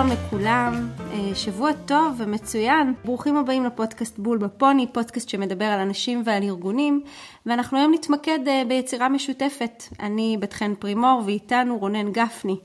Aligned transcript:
שלום 0.00 0.12
לכולם, 0.12 0.88
אה, 1.12 1.34
שבוע 1.34 1.72
טוב 1.72 2.14
ומצוין. 2.18 2.94
ברוכים 3.04 3.36
הבאים 3.36 3.64
לפודקאסט 3.64 4.18
בול 4.18 4.38
בפוני, 4.38 4.86
פודקאסט 4.92 5.28
שמדבר 5.28 5.64
על 5.64 5.80
אנשים 5.80 6.22
ועל 6.24 6.42
ארגונים, 6.42 7.02
ואנחנו 7.46 7.78
היום 7.78 7.94
נתמקד 7.94 8.38
אה, 8.46 8.62
ביצירה 8.68 9.08
משותפת. 9.08 9.82
אני 10.00 10.36
בת 10.40 10.52
חן 10.52 10.74
פרימור 10.74 11.22
ואיתנו 11.26 11.78
רונן 11.78 12.12
גפני, 12.12 12.56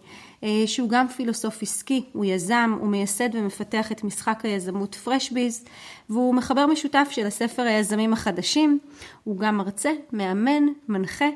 אה, 0.43 0.63
שהוא 0.65 0.89
גם 0.89 1.07
פילוסוף 1.07 1.61
עסקי, 1.61 2.03
הוא 2.13 2.25
יזם, 2.25 2.75
הוא 2.79 2.87
מייסד 2.87 3.29
ומפתח 3.33 3.91
את 3.91 4.03
משחק 4.03 4.39
היזמות 4.43 4.95
פרשביז, 4.95 5.65
והוא 6.09 6.35
מחבר 6.35 6.65
משותף 6.65 7.07
של 7.11 7.25
הספר 7.25 7.61
היזמים 7.61 8.13
החדשים. 8.13 8.79
הוא 9.23 9.37
גם 9.37 9.57
מרצה, 9.57 9.91
מאמן, 10.13 10.63
מנחה, 10.87 11.29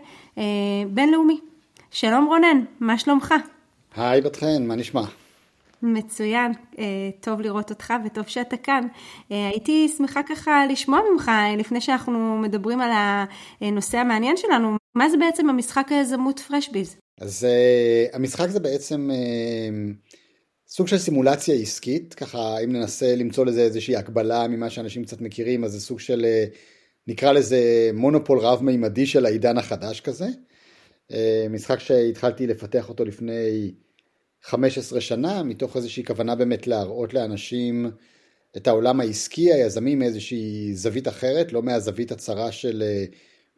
בינלאומי. 0.89 1.39
שלום 1.91 2.25
רונן, 2.25 2.63
מה 2.79 2.97
שלומך? 2.97 3.33
היי 3.95 4.21
בת 4.21 4.35
חן, 4.35 4.67
מה 4.67 4.75
נשמע? 4.75 5.18
מצוין, 5.81 6.51
אה, 6.79 7.09
טוב 7.19 7.41
לראות 7.41 7.69
אותך 7.69 7.93
וטוב 8.05 8.27
שאתה 8.27 8.57
כאן. 8.57 8.88
אה, 9.31 9.49
הייתי 9.49 9.88
שמחה 9.97 10.21
ככה 10.29 10.65
לשמוע 10.69 10.99
ממך, 11.13 11.29
אה, 11.29 11.55
לפני 11.55 11.81
שאנחנו 11.81 12.38
מדברים 12.38 12.81
על 12.81 12.91
הנושא 13.61 13.97
המעניין 13.97 14.38
שלנו, 14.38 14.75
מה 14.95 15.09
זה 15.09 15.17
בעצם 15.17 15.49
המשחק 15.49 15.88
היזמות 15.89 16.39
פרשביז? 16.39 16.95
אז 17.21 17.47
המשחק 18.13 18.49
זה 18.49 18.59
בעצם 18.59 19.09
סוג 20.67 20.88
של 20.88 20.97
סימולציה 20.97 21.55
עסקית, 21.55 22.13
ככה 22.13 22.59
אם 22.63 22.71
ננסה 22.71 23.16
למצוא 23.16 23.45
לזה 23.45 23.61
איזושהי 23.61 23.95
הקבלה 23.95 24.47
ממה 24.47 24.69
שאנשים 24.69 25.03
קצת 25.03 25.21
מכירים, 25.21 25.63
אז 25.63 25.71
זה 25.71 25.80
סוג 25.81 25.99
של, 25.99 26.25
נקרא 27.07 27.31
לזה 27.31 27.89
מונופול 27.93 28.39
רב-מימדי 28.39 29.05
של 29.05 29.25
העידן 29.25 29.57
החדש 29.57 30.02
כזה. 30.02 30.27
משחק 31.50 31.80
שהתחלתי 31.80 32.47
לפתח 32.47 32.89
אותו 32.89 33.05
לפני 33.05 33.72
15 34.43 35.01
שנה, 35.01 35.43
מתוך 35.43 35.77
איזושהי 35.77 36.05
כוונה 36.05 36.35
באמת 36.35 36.67
להראות 36.67 37.13
לאנשים 37.13 37.91
את 38.57 38.67
העולם 38.67 38.99
העסקי, 38.99 39.53
היזמי 39.53 39.95
מאיזושהי 39.95 40.73
זווית 40.73 41.07
אחרת, 41.07 41.53
לא 41.53 41.63
מהזווית 41.63 42.11
הצרה 42.11 42.51
של 42.51 42.83
אה, 42.85 43.05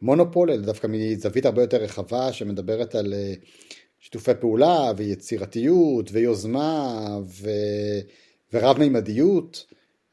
מונופול, 0.00 0.50
אלא 0.50 0.62
דווקא 0.62 0.86
מזווית 0.90 1.46
הרבה 1.46 1.62
יותר 1.62 1.76
רחבה 1.76 2.32
שמדברת 2.32 2.94
על 2.94 3.14
אה, 3.14 3.34
שיתופי 3.98 4.32
פעולה 4.40 4.92
ויצירתיות 4.96 6.10
ויוזמה 6.12 6.98
ו... 7.24 7.50
ורב 8.52 8.78
מימדיות. 8.78 9.66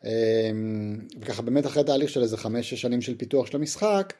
אמ, 0.05 0.99
וככה 1.21 1.41
באמת 1.41 1.65
אחרי 1.65 1.83
תהליך 1.83 2.09
של 2.09 2.21
איזה 2.21 2.37
חמש-שש 2.37 2.81
שנים 2.81 3.01
של 3.01 3.17
פיתוח 3.17 3.47
של 3.47 3.57
המשחק, 3.57 4.13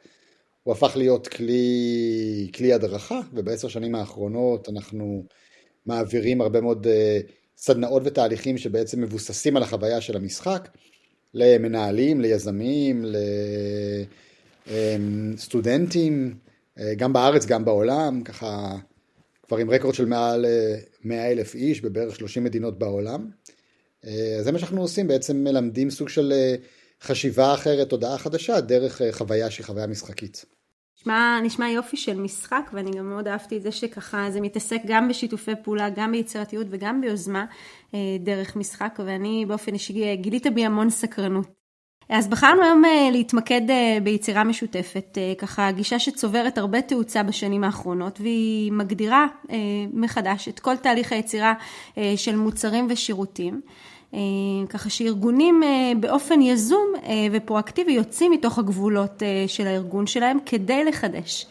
הוא 0.62 0.72
הפך 0.72 0.96
להיות 0.96 1.28
כלי, 1.28 2.50
כלי 2.54 2.72
הדרכה, 2.72 3.20
ובעשר 3.32 3.68
שנים 3.68 3.94
האחרונות 3.94 4.68
אנחנו 4.68 5.24
מעבירים 5.86 6.40
הרבה 6.40 6.60
מאוד 6.60 6.86
אה, 6.86 7.20
סדנאות 7.56 8.02
ותהליכים 8.04 8.58
שבעצם 8.58 9.00
מבוססים 9.00 9.56
על 9.56 9.62
החוויה 9.62 10.00
של 10.00 10.16
המשחק 10.16 10.68
למנהלים, 11.34 12.20
ליזמים, 12.20 13.04
לסטודנטים, 14.66 16.34
אה, 16.78 16.94
גם 16.94 17.12
בארץ, 17.12 17.46
גם 17.46 17.64
בעולם, 17.64 18.22
ככה 18.22 18.76
כבר 19.42 19.56
עם 19.56 19.70
רקורד 19.70 19.94
של 19.94 20.04
מעל 20.04 20.46
100 21.04 21.18
אה, 21.18 21.30
אלף 21.30 21.54
איש 21.54 21.80
בבערך 21.80 22.16
30 22.16 22.44
מדינות 22.44 22.78
בעולם. 22.78 23.30
זה 24.40 24.52
מה 24.52 24.58
שאנחנו 24.58 24.80
עושים, 24.80 25.08
בעצם 25.08 25.44
מלמדים 25.44 25.90
סוג 25.90 26.08
של 26.08 26.32
חשיבה 27.02 27.54
אחרת, 27.54 27.88
תודעה 27.88 28.18
חדשה, 28.18 28.60
דרך 28.60 29.02
חוויה 29.10 29.50
שהיא 29.50 29.66
חוויה 29.66 29.86
משחקית. 29.86 30.44
נשמע, 31.00 31.40
נשמע 31.42 31.68
יופי 31.68 31.96
של 31.96 32.20
משחק, 32.20 32.70
ואני 32.72 32.90
גם 32.90 33.08
מאוד 33.08 33.28
אהבתי 33.28 33.56
את 33.56 33.62
זה 33.62 33.72
שככה 33.72 34.30
זה 34.30 34.40
מתעסק 34.40 34.80
גם 34.86 35.08
בשיתופי 35.08 35.52
פעולה, 35.62 35.90
גם 35.90 36.12
ביצירתיות 36.12 36.66
וגם 36.70 37.00
ביוזמה 37.00 37.44
אה, 37.94 37.98
דרך 38.20 38.56
משחק, 38.56 38.98
ואני 39.04 39.44
באופן 39.48 39.74
אישי 39.74 40.16
גיליתי 40.16 40.50
בי 40.50 40.64
המון 40.64 40.90
סקרנות. 40.90 41.46
אז 42.08 42.28
בחרנו 42.28 42.62
היום 42.62 42.84
אה, 42.84 43.08
להתמקד 43.12 43.70
אה, 43.70 43.98
ביצירה 44.02 44.44
משותפת, 44.44 45.18
ככה 45.38 45.72
גישה 45.72 45.98
שצוברת 45.98 46.58
הרבה 46.58 46.82
תאוצה 46.82 47.22
בשנים 47.22 47.64
האחרונות, 47.64 48.20
והיא 48.20 48.72
מגדירה 48.72 49.26
מחדש 49.92 50.48
את 50.48 50.60
כל 50.60 50.76
תהליך 50.76 51.12
היצירה 51.12 51.54
של 52.16 52.36
מוצרים 52.36 52.86
ושירותים. 52.90 53.60
אה, 54.14 54.66
ככה 54.68 54.90
שארגונים 54.90 55.62
אה, 55.62 55.92
באופן 56.00 56.40
יזום 56.40 56.92
אה, 57.04 57.26
ופרואקטיבי 57.32 57.92
יוצאים 57.92 58.32
מתוך 58.32 58.58
הגבולות 58.58 59.22
של 59.46 59.66
הארגון 59.66 60.06
שלהם 60.06 60.38
כדי 60.46 60.84
לחדש. 60.84 61.46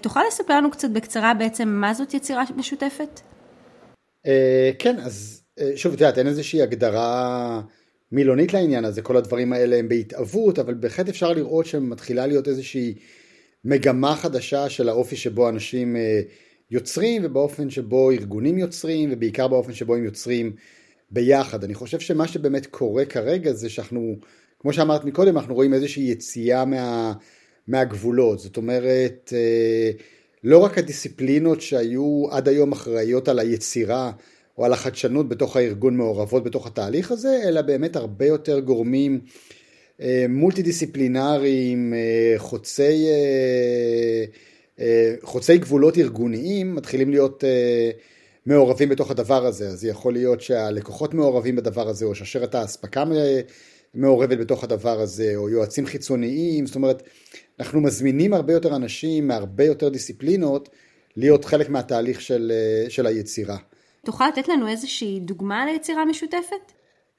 תוכל 0.00 0.20
לספר 0.28 0.56
לנו 0.56 0.70
קצת 0.70 0.90
בקצרה 0.90 1.34
בעצם 1.34 1.68
מה 1.68 1.94
זאת 1.94 2.14
יצירה 2.14 2.42
משותפת? 2.56 3.20
כן, 4.78 4.96
אז 4.98 5.42
שוב, 5.76 5.92
את 5.92 6.00
יודעת, 6.00 6.18
אין 6.18 6.26
איזושהי 6.26 6.62
הגדרה 6.62 7.60
מילונית 8.12 8.54
לעניין 8.54 8.84
הזה, 8.84 9.02
כל 9.02 9.16
הדברים 9.16 9.52
האלה 9.52 9.76
הם 9.76 9.88
בהתאבות, 9.88 10.58
אבל 10.58 10.74
בהחלט 10.74 11.08
אפשר 11.08 11.32
לראות 11.32 11.66
שמתחילה 11.66 12.26
להיות 12.26 12.48
איזושהי 12.48 12.94
מגמה 13.64 14.16
חדשה 14.16 14.68
של 14.68 14.88
האופי 14.88 15.16
שבו 15.16 15.48
אנשים 15.48 15.96
יוצרים 16.70 17.22
ובאופן 17.24 17.70
שבו 17.70 18.10
ארגונים 18.10 18.58
יוצרים 18.58 19.08
ובעיקר 19.12 19.48
באופן 19.48 19.72
שבו 19.72 19.94
הם 19.94 20.04
יוצרים 20.04 20.52
ביחד. 21.10 21.64
אני 21.64 21.74
חושב 21.74 22.00
שמה 22.00 22.28
שבאמת 22.28 22.66
קורה 22.66 23.04
כרגע 23.04 23.52
זה 23.52 23.68
שאנחנו, 23.68 24.16
כמו 24.58 24.72
שאמרת 24.72 25.04
מקודם, 25.04 25.38
אנחנו 25.38 25.54
רואים 25.54 25.74
איזושהי 25.74 26.10
יציאה 26.10 26.64
מה, 26.64 27.12
מהגבולות. 27.68 28.38
זאת 28.38 28.56
אומרת, 28.56 29.32
אה, 29.36 29.90
לא 30.44 30.58
רק 30.58 30.78
הדיסציפלינות 30.78 31.60
שהיו 31.60 32.24
עד 32.30 32.48
היום 32.48 32.72
אחראיות 32.72 33.28
על 33.28 33.38
היצירה 33.38 34.12
או 34.58 34.64
על 34.64 34.72
החדשנות 34.72 35.28
בתוך 35.28 35.56
הארגון 35.56 35.96
מעורבות 35.96 36.44
בתוך 36.44 36.66
התהליך 36.66 37.10
הזה, 37.10 37.40
אלא 37.44 37.62
באמת 37.62 37.96
הרבה 37.96 38.26
יותר 38.26 38.60
גורמים 38.60 39.20
אה, 40.00 40.26
מולטי 40.28 40.62
דיסציפלינריים, 40.62 41.94
אה, 41.94 42.34
חוצי, 42.38 43.06
חוצי 45.22 45.58
גבולות 45.58 45.98
ארגוניים, 45.98 46.74
מתחילים 46.74 47.10
להיות 47.10 47.44
מעורבים 48.46 48.88
בתוך 48.88 49.10
הדבר 49.10 49.46
הזה, 49.46 49.68
אז 49.68 49.84
יכול 49.84 50.12
להיות 50.12 50.40
שהלקוחות 50.40 51.14
מעורבים 51.14 51.56
בדבר 51.56 51.88
הזה, 51.88 52.04
או 52.04 52.14
שרשרת 52.14 52.54
האספקה 52.54 53.04
מעורבת 53.94 54.38
בתוך 54.38 54.64
הדבר 54.64 55.00
הזה, 55.00 55.32
או 55.36 55.48
יועצים 55.48 55.86
חיצוניים, 55.86 56.66
זאת 56.66 56.76
אומרת, 56.76 57.02
אנחנו 57.60 57.80
מזמינים 57.80 58.34
הרבה 58.34 58.52
יותר 58.52 58.76
אנשים 58.76 59.28
מהרבה 59.28 59.64
יותר 59.64 59.88
דיסציפלינות 59.88 60.68
להיות 61.16 61.44
חלק 61.44 61.68
מהתהליך 61.68 62.20
של, 62.20 62.52
של 62.88 63.06
היצירה. 63.06 63.56
תוכל 64.04 64.28
לתת 64.28 64.48
לנו 64.48 64.68
איזושהי 64.68 65.20
דוגמה 65.20 65.66
ליצירה 65.66 66.04
משותפת? 66.04 66.72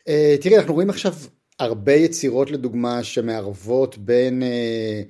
אה, 0.08 0.36
תראי, 0.42 0.58
אנחנו 0.58 0.74
רואים 0.74 0.90
עכשיו 0.90 1.14
הרבה 1.60 1.94
יצירות 1.94 2.52
לדוגמה 2.52 3.04
שמערבות 3.04 3.98
בין, 3.98 4.44
אה, 4.44 5.02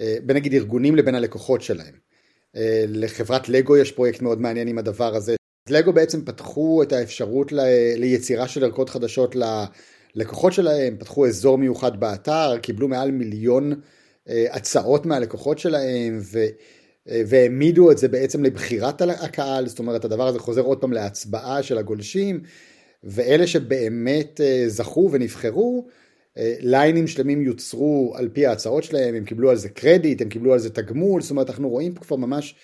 אה, 0.00 0.16
בין 0.22 0.36
נגיד 0.36 0.54
ארגונים 0.54 0.96
לבין 0.96 1.14
הלקוחות 1.14 1.62
שלהם. 1.62 1.94
לחברת 2.88 3.48
לגו 3.48 3.76
יש 3.76 3.92
פרויקט 3.92 4.22
מאוד 4.22 4.40
מעניין 4.40 4.68
עם 4.68 4.78
הדבר 4.78 5.14
הזה, 5.14 5.36
לגו 5.70 5.92
בעצם 5.92 6.24
פתחו 6.24 6.82
את 6.82 6.92
האפשרות 6.92 7.52
ל... 7.52 7.60
ליצירה 7.96 8.48
של 8.48 8.64
ערכות 8.64 8.90
חדשות 8.90 9.36
ללקוחות 10.14 10.52
שלהם, 10.52 10.96
פתחו 10.98 11.26
אזור 11.26 11.58
מיוחד 11.58 12.00
באתר, 12.00 12.58
קיבלו 12.62 12.88
מעל 12.88 13.10
מיליון 13.10 13.80
אה, 14.28 14.46
הצעות 14.50 15.06
מהלקוחות 15.06 15.58
שלהם 15.58 16.18
ו... 16.22 16.38
אה, 17.08 17.22
והעמידו 17.26 17.90
את 17.90 17.98
זה 17.98 18.08
בעצם 18.08 18.44
לבחירת 18.44 19.02
הקהל, 19.02 19.66
זאת 19.66 19.78
אומרת 19.78 20.04
הדבר 20.04 20.26
הזה 20.26 20.38
חוזר 20.38 20.60
עוד 20.60 20.80
פעם 20.80 20.92
להצבעה 20.92 21.62
של 21.62 21.78
הגולשים, 21.78 22.40
ואלה 23.04 23.46
שבאמת 23.46 24.40
אה, 24.40 24.64
זכו 24.68 25.08
ונבחרו, 25.12 25.86
ליינים 26.60 27.06
שלמים 27.06 27.42
יוצרו 27.42 28.12
על 28.16 28.28
פי 28.32 28.46
ההצעות 28.46 28.84
שלהם, 28.84 29.14
הם 29.14 29.24
קיבלו 29.24 29.50
על 29.50 29.56
זה 29.56 29.68
קרדיט, 29.68 30.22
הם 30.22 30.28
קיבלו 30.28 30.52
על 30.52 30.58
זה 30.58 30.70
תגמול, 30.70 31.22
זאת 31.22 31.30
אומרת 31.30 31.50
אנחנו 31.50 31.68
רואים 31.68 31.94
פה 31.94 32.00
כבר 32.00 32.16
ממש 32.16 32.54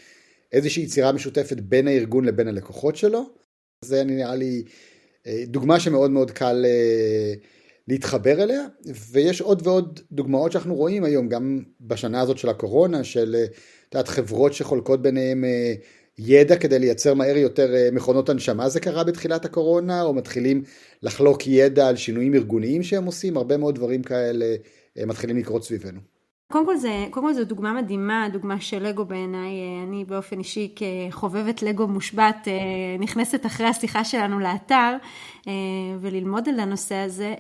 איזושהי 0.57 0.83
יצירה 0.83 1.13
משותפת 1.13 1.61
בין 1.61 1.89
הארגון 1.89 2.25
לבין 2.25 2.49
הלקוחות 2.49 2.97
שלו. 2.97 3.23
זה 3.85 4.05
נראה 4.05 4.35
לי 4.35 4.65
אה, 5.27 5.45
דוגמה 5.47 5.81
שמאוד 5.81 6.11
מאוד 6.11 6.31
קל 6.31 6.65
אה, 6.65 7.35
להתחבר 7.89 8.43
אליה, 8.43 8.67
ויש 9.13 9.41
עוד 9.41 9.67
ועוד 9.67 10.01
דוגמאות 10.13 10.53
שאנחנו 10.53 10.75
רואים 10.75 11.05
היום, 11.05 11.29
גם 11.29 11.63
בשנה 11.81 12.21
הזאת 12.21 12.39
של 12.39 12.49
הקורונה, 12.49 13.05
של 13.05 13.35
אה, 13.39 13.45
יודעת, 13.95 14.09
חברות 14.09 14.53
שחולקות 14.53 15.03
ביניהם 15.03 15.45
ידע 16.19 16.57
כדי 16.57 16.79
לייצר 16.79 17.15
מהר 17.15 17.37
יותר 17.37 17.75
מכונות 17.93 18.29
הנשמה, 18.29 18.69
זה 18.69 18.81
קרה 18.81 19.05
בתחילת 19.05 19.45
הקורונה, 19.45 20.03
או 20.03 20.15
מתחילים 20.15 20.63
לחלוק 21.03 21.47
ידע 21.47 21.89
על 21.89 21.97
שינויים 21.97 22.35
ארגוניים 22.35 22.83
שהם 22.83 23.05
עושים, 23.05 23.37
הרבה 23.37 23.57
מאוד 23.57 23.75
דברים 23.75 24.03
כאלה 24.03 24.57
מתחילים 25.07 25.37
לקרות 25.37 25.65
סביבנו. 25.65 26.16
קודם 26.53 26.67
כל, 26.67 26.77
זה, 26.77 27.07
קודם 27.11 27.27
כל 27.27 27.35
זו 27.35 27.45
דוגמה 27.45 27.73
מדהימה, 27.73 28.29
דוגמה 28.33 28.61
של 28.61 28.83
לגו 28.83 29.05
בעיניי, 29.05 29.51
אה, 29.51 29.83
אני 29.89 30.05
באופן 30.05 30.39
אישי 30.39 30.75
כחובבת 30.77 31.63
לגו 31.63 31.87
מושבת, 31.87 32.37
אה, 32.47 32.53
נכנסת 32.99 33.47
אחרי 33.47 33.67
השיחה 33.67 34.05
שלנו 34.05 34.39
לאתר 34.39 34.97
אה, 35.49 35.53
וללמוד 36.01 36.49
על 36.49 36.61
הנושא 36.61 36.95
הזה. 36.95 37.35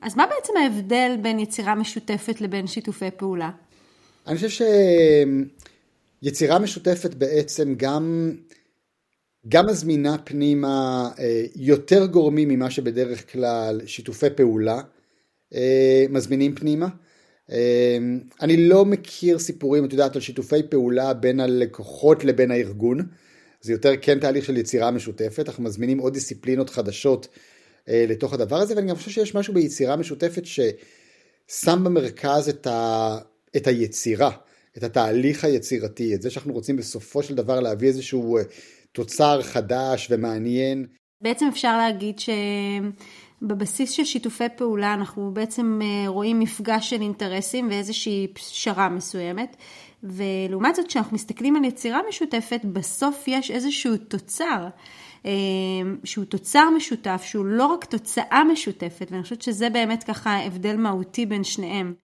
אז 0.00 0.16
מה 0.16 0.26
בעצם 0.26 0.52
ההבדל 0.56 1.16
בין 1.22 1.38
יצירה 1.38 1.74
משותפת 1.74 2.40
לבין 2.40 2.66
שיתופי 2.66 3.10
פעולה? 3.16 3.50
אני 4.26 4.36
חושב 4.36 4.66
שיצירה 6.22 6.58
משותפת 6.58 7.14
בעצם 7.14 7.74
גם 7.76 8.32
גם 9.48 9.66
מזמינה 9.66 10.18
פנימה 10.18 11.08
יותר 11.56 12.06
גורמים 12.06 12.48
ממה 12.48 12.70
שבדרך 12.70 13.32
כלל 13.32 13.80
שיתופי 13.86 14.30
פעולה 14.36 14.80
מזמינים 16.10 16.54
פנימה. 16.54 16.86
אה, 17.52 17.98
אני 18.40 18.68
לא 18.68 18.84
מכיר 18.84 19.38
סיפורים, 19.38 19.84
את 19.84 19.92
יודעת, 19.92 20.14
על 20.14 20.20
שיתופי 20.20 20.62
פעולה 20.62 21.14
בין 21.14 21.40
הלקוחות 21.40 22.24
לבין 22.24 22.50
הארגון. 22.50 22.98
זה 23.60 23.72
יותר 23.72 23.92
כן 24.02 24.18
תהליך 24.18 24.44
של 24.44 24.56
יצירה 24.56 24.90
משותפת, 24.90 25.48
אנחנו 25.48 25.64
מזמינים 25.64 25.98
עוד 25.98 26.12
דיסציפלינות 26.12 26.70
חדשות 26.70 27.28
לתוך 27.88 28.32
הדבר 28.32 28.56
הזה, 28.56 28.76
ואני 28.76 28.88
גם 28.88 28.96
חושב 28.96 29.10
שיש 29.10 29.34
משהו 29.34 29.54
ביצירה 29.54 29.96
משותפת 29.96 30.42
ששם 30.44 31.84
במרכז 31.84 32.48
את, 32.48 32.66
ה, 32.66 33.18
את 33.56 33.66
היצירה, 33.66 34.30
את 34.78 34.82
התהליך 34.82 35.44
היצירתי, 35.44 36.14
את 36.14 36.22
זה 36.22 36.30
שאנחנו 36.30 36.52
רוצים 36.52 36.76
בסופו 36.76 37.22
של 37.22 37.34
דבר 37.34 37.60
להביא 37.60 37.88
איזשהו 37.88 38.38
תוצר 38.92 39.42
חדש 39.42 40.08
ומעניין. 40.10 40.86
בעצם 41.20 41.46
אפשר 41.52 41.76
להגיד 41.76 42.18
שבבסיס 43.42 43.90
של 43.90 44.04
שיתופי 44.04 44.44
פעולה 44.56 44.94
אנחנו 44.94 45.30
בעצם 45.34 45.80
אה, 45.82 46.08
רואים 46.08 46.40
מפגש 46.40 46.90
של 46.90 47.00
אינטרסים 47.00 47.68
ואיזושהי 47.70 48.28
פשרה 48.32 48.88
מסוימת. 48.88 49.56
ולעומת 50.02 50.74
זאת, 50.74 50.86
כשאנחנו 50.86 51.14
מסתכלים 51.14 51.56
על 51.56 51.64
יצירה 51.64 52.00
משותפת, 52.08 52.60
בסוף 52.64 53.24
יש 53.26 53.50
איזשהו 53.50 53.96
תוצר, 53.96 54.68
אה, 55.26 55.30
שהוא 56.04 56.24
תוצר 56.24 56.70
משותף, 56.76 57.22
שהוא 57.24 57.44
לא 57.44 57.66
רק 57.66 57.84
תוצאה 57.84 58.44
משותפת, 58.52 59.08
ואני 59.10 59.22
חושבת 59.22 59.42
שזה 59.42 59.70
באמת 59.70 60.04
ככה 60.04 60.38
הבדל 60.38 60.76
מהותי 60.76 61.26
בין 61.26 61.44
שניהם. 61.44 61.94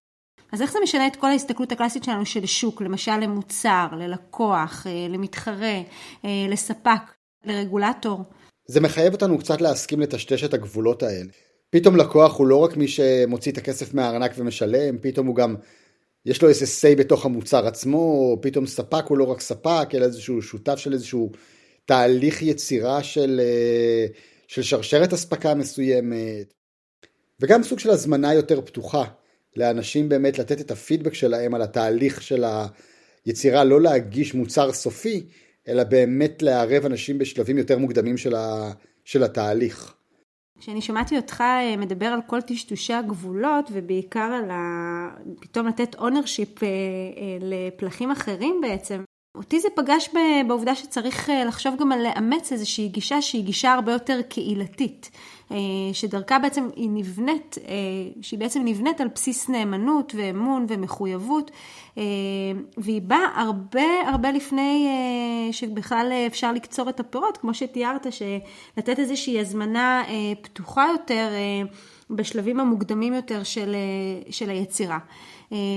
אז 0.53 0.63
איך 0.63 0.73
זה 0.73 0.79
משנה 0.83 1.07
את 1.07 1.17
כל 1.17 1.27
ההסתכלות 1.27 1.73
הקלאסית 1.73 2.05
שלנו 2.05 2.27
של 2.27 2.47
שוק, 2.47 2.83
למשל 2.83 3.17
למוצר, 3.17 3.87
ללקוח, 3.93 4.87
אה, 4.87 5.07
למתחרה, 5.09 5.81
לספק, 6.25 7.03
לרגולטור? 7.45 8.25
זה 8.69 8.81
מחייב 8.81 9.13
אותנו 9.13 9.39
קצת 9.39 9.61
להסכים 9.61 10.01
לטשטש 10.01 10.45
את 10.45 10.55
הגבולות 10.55 11.03
האלה. 11.03 11.31
פתאום 11.71 11.97
לקוח 11.97 12.39
הוא 12.39 12.47
לא 12.47 12.57
רק 12.57 12.77
מי 12.77 12.89
שמוציא 12.89 13.53
את 13.53 13.59
הכסף 13.59 13.95
מהארנק 13.95 14.33
ומשלם, 14.37 14.99
פתאום 14.99 15.27
הוא 15.27 15.37
גם, 15.37 15.57
יש 16.27 16.43
לו 16.43 16.49
איזה 16.49 16.65
say 16.65 16.99
בתוך 16.99 17.27
המוצר 17.27 17.67
עצמו, 17.67 18.37
פתאום 18.43 18.67
ספק 18.67 19.05
הוא 19.09 19.19
לא 19.19 19.25
רק 19.25 19.41
ספק, 19.41 19.89
אלא 19.95 20.05
איזשהו 20.05 20.43
שותף 20.43 20.77
של 20.77 20.93
איזשהו 20.93 21.33
תהליך 21.85 22.43
יצירה 22.43 23.03
של, 23.03 23.41
אה, 23.45 24.07
של 24.47 24.63
שרשרת 24.63 25.13
אספקה 25.13 25.55
מסוימת, 25.55 26.55
וגם 27.41 27.63
סוג 27.63 27.79
של 27.79 27.91
הזמנה 27.91 28.35
יותר 28.35 28.61
פתוחה. 28.61 29.05
לאנשים 29.57 30.09
באמת 30.09 30.39
לתת 30.39 30.61
את 30.61 30.71
הפידבק 30.71 31.15
שלהם 31.15 31.55
על 31.55 31.63
התהליך 31.63 32.23
של 32.23 32.45
היצירה, 33.27 33.65
לא 33.65 33.81
להגיש 33.81 34.35
מוצר 34.35 34.73
סופי, 34.73 35.27
אלא 35.69 35.85
באמת 35.85 36.43
לערב 36.43 36.85
אנשים 36.85 37.19
בשלבים 37.19 37.59
יותר 37.59 37.79
מוקדמים 37.79 38.17
של, 38.17 38.35
ה, 38.35 38.73
של 39.05 39.23
התהליך. 39.23 39.95
כשאני 40.59 40.81
שמעתי 40.81 41.17
אותך 41.17 41.41
אה, 41.41 41.77
מדבר 41.77 42.07
על 42.07 42.21
כל 42.27 42.41
טשטושי 42.41 42.93
הגבולות 42.93 43.71
ובעיקר 43.73 44.41
על 44.43 44.51
ה... 44.51 44.59
פתאום 45.41 45.67
לתת 45.67 45.95
ownership 45.95 46.63
אה, 46.63 46.69
אה, 46.69 47.39
לפלחים 47.41 48.11
אחרים 48.11 48.61
בעצם, 48.63 49.03
אותי 49.35 49.61
זה 49.61 49.69
פגש 49.75 50.09
בעובדה 50.47 50.75
שצריך 50.75 51.31
לחשוב 51.47 51.77
גם 51.81 51.93
על 51.93 52.03
לאמץ 52.03 52.53
איזושהי 52.53 52.89
גישה 52.89 53.23
שהיא 53.23 53.45
גישה 53.45 53.73
הרבה 53.73 53.93
יותר 53.93 54.23
קהילתית. 54.23 55.11
אה, 55.53 55.57
שדרכה 55.93 56.39
בעצם 56.39 56.69
היא 56.77 56.91
נבנית, 56.93 57.59
אה, 57.69 57.75
שהיא 58.23 58.39
בעצם 58.39 58.63
נבנית 58.65 59.01
על 59.01 59.09
בסיס 59.15 59.49
נאמנות 59.49 60.13
ואמון 60.17 60.67
ומחויבות, 60.69 61.51
אה, 61.99 62.03
והיא 62.77 63.03
באה 63.03 63.43
הרבה 63.43 64.01
הרבה 64.07 64.31
לפני 64.31 64.89
שבכלל 65.53 66.13
אפשר 66.27 66.53
לקצור 66.53 66.89
את 66.89 67.01
הפירות, 67.01 67.37
כמו 67.37 67.55
שתיארת, 67.55 68.07
שלתת 68.13 68.99
איזושהי 68.99 69.41
הזמנה 69.41 70.03
פתוחה 70.43 70.87
יותר 70.93 71.29
בשלבים 72.11 72.61
המוקדמים 72.61 73.15
יותר 73.15 73.43
של, 73.43 73.77
של 74.31 74.51
היצירה. 74.51 74.99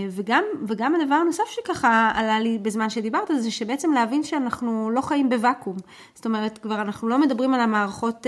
וגם, 0.09 0.43
וגם 0.67 0.95
הדבר 0.95 1.15
הנוסף 1.15 1.43
שככה 1.47 2.11
עלה 2.15 2.39
לי 2.39 2.57
בזמן 2.57 2.89
שדיברת 2.89 3.31
זה 3.39 3.51
שבעצם 3.51 3.91
להבין 3.91 4.23
שאנחנו 4.23 4.89
לא 4.93 5.01
חיים 5.01 5.29
בוואקום. 5.29 5.75
זאת 6.15 6.25
אומרת, 6.25 6.57
כבר 6.57 6.81
אנחנו 6.81 7.09
לא 7.09 7.19
מדברים 7.19 7.53
על 7.53 7.61
המערכות 7.61 8.27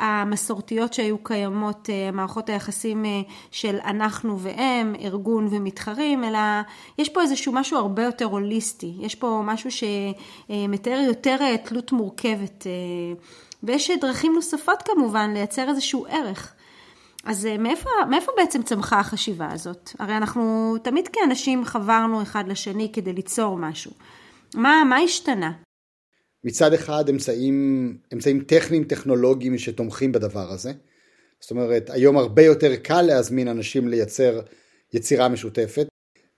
המסורתיות 0.00 0.92
שהיו 0.92 1.18
קיימות, 1.18 1.90
אה, 1.90 2.10
מערכות 2.10 2.48
היחסים 2.48 3.04
אה, 3.04 3.20
של 3.50 3.78
אנחנו 3.84 4.38
והם, 4.40 4.94
ארגון 5.00 5.48
ומתחרים, 5.50 6.24
אלא 6.24 6.38
יש 6.98 7.08
פה 7.08 7.22
איזשהו 7.22 7.52
משהו 7.52 7.78
הרבה 7.78 8.02
יותר 8.02 8.24
הוליסטי, 8.24 8.92
יש 9.00 9.14
פה 9.14 9.42
משהו 9.44 9.70
שמתאר 9.70 11.00
יותר 11.06 11.36
אה, 11.40 11.56
תלות 11.58 11.92
מורכבת, 11.92 12.66
ויש 13.62 13.90
דרכים 14.00 14.32
נוספות 14.34 14.82
כמובן 14.82 15.30
לייצר 15.34 15.68
איזשהו 15.68 16.06
ערך. 16.08 16.54
אז 17.24 17.48
מאיפה, 17.58 17.90
מאיפה 18.10 18.32
בעצם 18.36 18.62
צמחה 18.62 19.00
החשיבה 19.00 19.52
הזאת? 19.52 19.90
הרי 19.98 20.16
אנחנו 20.16 20.74
תמיד 20.82 21.08
כאנשים 21.08 21.64
חברנו 21.64 22.22
אחד 22.22 22.48
לשני 22.48 22.90
כדי 22.92 23.12
ליצור 23.12 23.56
משהו. 23.56 23.90
מה, 24.54 24.82
מה 24.88 24.96
השתנה? 24.96 25.52
מצד 26.44 26.72
אחד 26.72 27.08
אמצעים, 27.08 27.96
אמצעים 28.12 28.40
טכניים 28.40 28.84
טכנולוגיים 28.84 29.58
שתומכים 29.58 30.12
בדבר 30.12 30.52
הזה. 30.52 30.72
זאת 31.40 31.50
אומרת, 31.50 31.90
היום 31.90 32.16
הרבה 32.16 32.42
יותר 32.42 32.76
קל 32.76 33.02
להזמין 33.02 33.48
אנשים 33.48 33.88
לייצר 33.88 34.40
יצירה 34.92 35.28
משותפת 35.28 35.86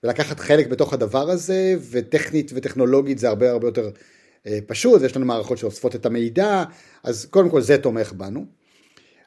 ולקחת 0.03 0.41
חלק 0.41 0.67
בתוך 0.67 0.93
הדבר 0.93 1.31
הזה, 1.31 1.75
וטכנית 1.91 2.51
וטכנולוגית 2.55 3.19
זה 3.19 3.29
הרבה 3.29 3.51
הרבה 3.51 3.67
יותר 3.67 3.91
אה, 4.47 4.59
פשוט, 4.67 5.03
יש 5.03 5.17
לנו 5.17 5.27
מערכות 5.27 5.59
שאוספות 5.59 5.95
את 5.95 6.07
המידע, 6.07 6.65
אז 7.03 7.27
קודם 7.27 7.51
כל 7.51 7.61
זה 7.61 7.79
תומך 7.79 8.13
בנו. 8.13 8.62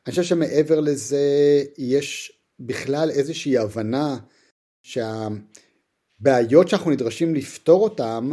אני 0.07 0.11
חושב 0.11 0.23
שמעבר 0.23 0.79
לזה 0.79 1.63
יש 1.77 2.39
בכלל 2.59 3.11
איזושהי 3.11 3.57
הבנה 3.57 4.17
שהבעיות 4.83 6.67
שאנחנו 6.67 6.91
נדרשים 6.91 7.35
לפתור 7.35 7.83
אותן 7.83 8.29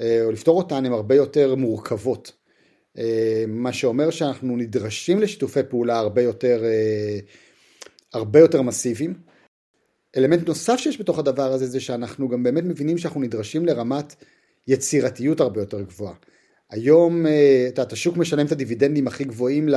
אה, 0.00 0.24
או 0.24 0.32
לפתור 0.32 0.58
אותן 0.58 0.86
הן 0.86 0.92
הרבה 0.92 1.14
יותר 1.14 1.54
מורכבות. 1.54 2.32
אה, 2.98 3.44
מה 3.48 3.72
שאומר 3.72 4.10
שאנחנו 4.10 4.56
נדרשים 4.56 5.20
לשיתופי 5.20 5.60
פעולה 5.68 5.98
הרבה 5.98 6.22
יותר, 6.22 6.64
אה, 6.64 7.18
הרבה 8.14 8.40
יותר 8.40 8.62
מסיביים. 8.62 9.14
אלמנט 10.16 10.48
נוסף 10.48 10.76
שיש 10.76 11.00
בתוך 11.00 11.18
הדבר 11.18 11.52
הזה 11.52 11.66
זה 11.66 11.80
שאנחנו 11.80 12.28
גם 12.28 12.42
באמת 12.42 12.64
מבינים 12.64 12.98
שאנחנו 12.98 13.20
נדרשים 13.20 13.66
לרמת 13.66 14.14
יצירתיות 14.66 15.40
הרבה 15.40 15.60
יותר 15.60 15.80
גבוהה. 15.80 16.14
היום 16.70 17.26
את 17.68 17.92
השוק 17.92 18.16
משלם 18.16 18.46
את 18.46 18.52
הדיבידנדים 18.52 19.06
הכי 19.06 19.24
גבוהים 19.24 19.68
ל, 19.68 19.74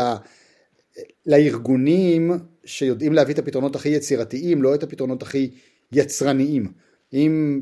לארגונים 1.25 2.31
שיודעים 2.65 3.13
להביא 3.13 3.33
את 3.33 3.39
הפתרונות 3.39 3.75
הכי 3.75 3.89
יצירתיים, 3.89 4.61
לא 4.61 4.75
את 4.75 4.83
הפתרונות 4.83 5.21
הכי 5.21 5.49
יצרניים. 5.91 6.71
אם 7.13 7.61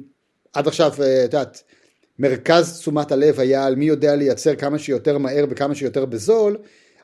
עד 0.54 0.68
עכשיו, 0.68 0.92
את 0.94 1.34
יודעת, 1.34 1.64
מרכז 2.20 2.80
תשומת 2.80 3.12
הלב 3.12 3.40
היה 3.40 3.66
על 3.66 3.76
מי 3.76 3.86
יודע 3.86 4.16
לייצר 4.16 4.56
כמה 4.56 4.80
שיותר 4.80 5.18
מהר 5.18 5.46
וכמה 5.50 5.76
שיותר 5.76 6.06
בזול, 6.06 6.58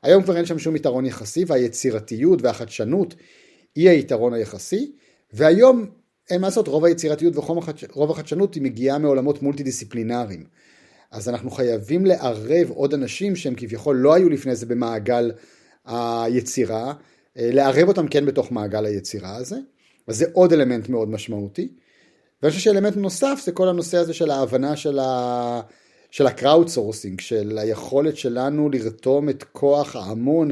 היום 0.03 0.23
כבר 0.23 0.37
אין 0.37 0.45
שם 0.45 0.59
שום 0.59 0.75
יתרון 0.75 1.05
יחסי 1.05 1.43
והיצירתיות 1.47 2.41
והחדשנות 2.41 3.15
היא 3.75 3.89
היתרון 3.89 4.33
היחסי, 4.33 4.91
והיום 5.33 5.85
אין 6.29 6.41
מה 6.41 6.47
לעשות, 6.47 6.67
רוב 6.67 6.85
היצירתיות 6.85 7.37
ורוב 7.37 8.11
החדשנות 8.11 8.53
היא 8.55 8.63
מגיעה 8.63 8.97
מעולמות 8.97 9.41
מולטי 9.41 9.63
דיסציפלינריים. 9.63 10.43
אז 11.11 11.29
אנחנו 11.29 11.51
חייבים 11.51 12.05
לערב 12.05 12.69
עוד 12.69 12.93
אנשים 12.93 13.35
שהם 13.35 13.53
כביכול 13.57 13.95
לא 13.95 14.13
היו 14.13 14.29
לפני 14.29 14.55
זה 14.55 14.65
במעגל 14.65 15.31
היצירה, 15.85 16.93
אה, 17.37 17.49
לערב 17.53 17.87
אותם 17.87 18.07
כן 18.07 18.25
בתוך 18.25 18.51
מעגל 18.51 18.85
היצירה 18.85 19.35
הזה, 19.35 19.57
אז 20.07 20.17
זה 20.17 20.25
עוד 20.33 20.53
אלמנט 20.53 20.89
מאוד 20.89 21.09
משמעותי. 21.09 21.67
ואני 22.41 22.51
חושב 22.51 22.63
שאלמנט 22.63 22.95
נוסף 22.95 23.39
זה 23.43 23.51
כל 23.51 23.69
הנושא 23.69 23.97
הזה 23.97 24.13
של 24.13 24.31
ההבנה 24.31 24.75
של, 24.75 24.99
ה... 24.99 25.61
של 26.11 26.27
ה 26.27 26.67
crowdsourcing, 26.67 27.21
של 27.21 27.57
היכולת 27.57 28.17
שלנו 28.17 28.69
לרתום 28.69 29.29
את 29.29 29.43
כוח 29.43 29.95
ההמון 29.95 30.51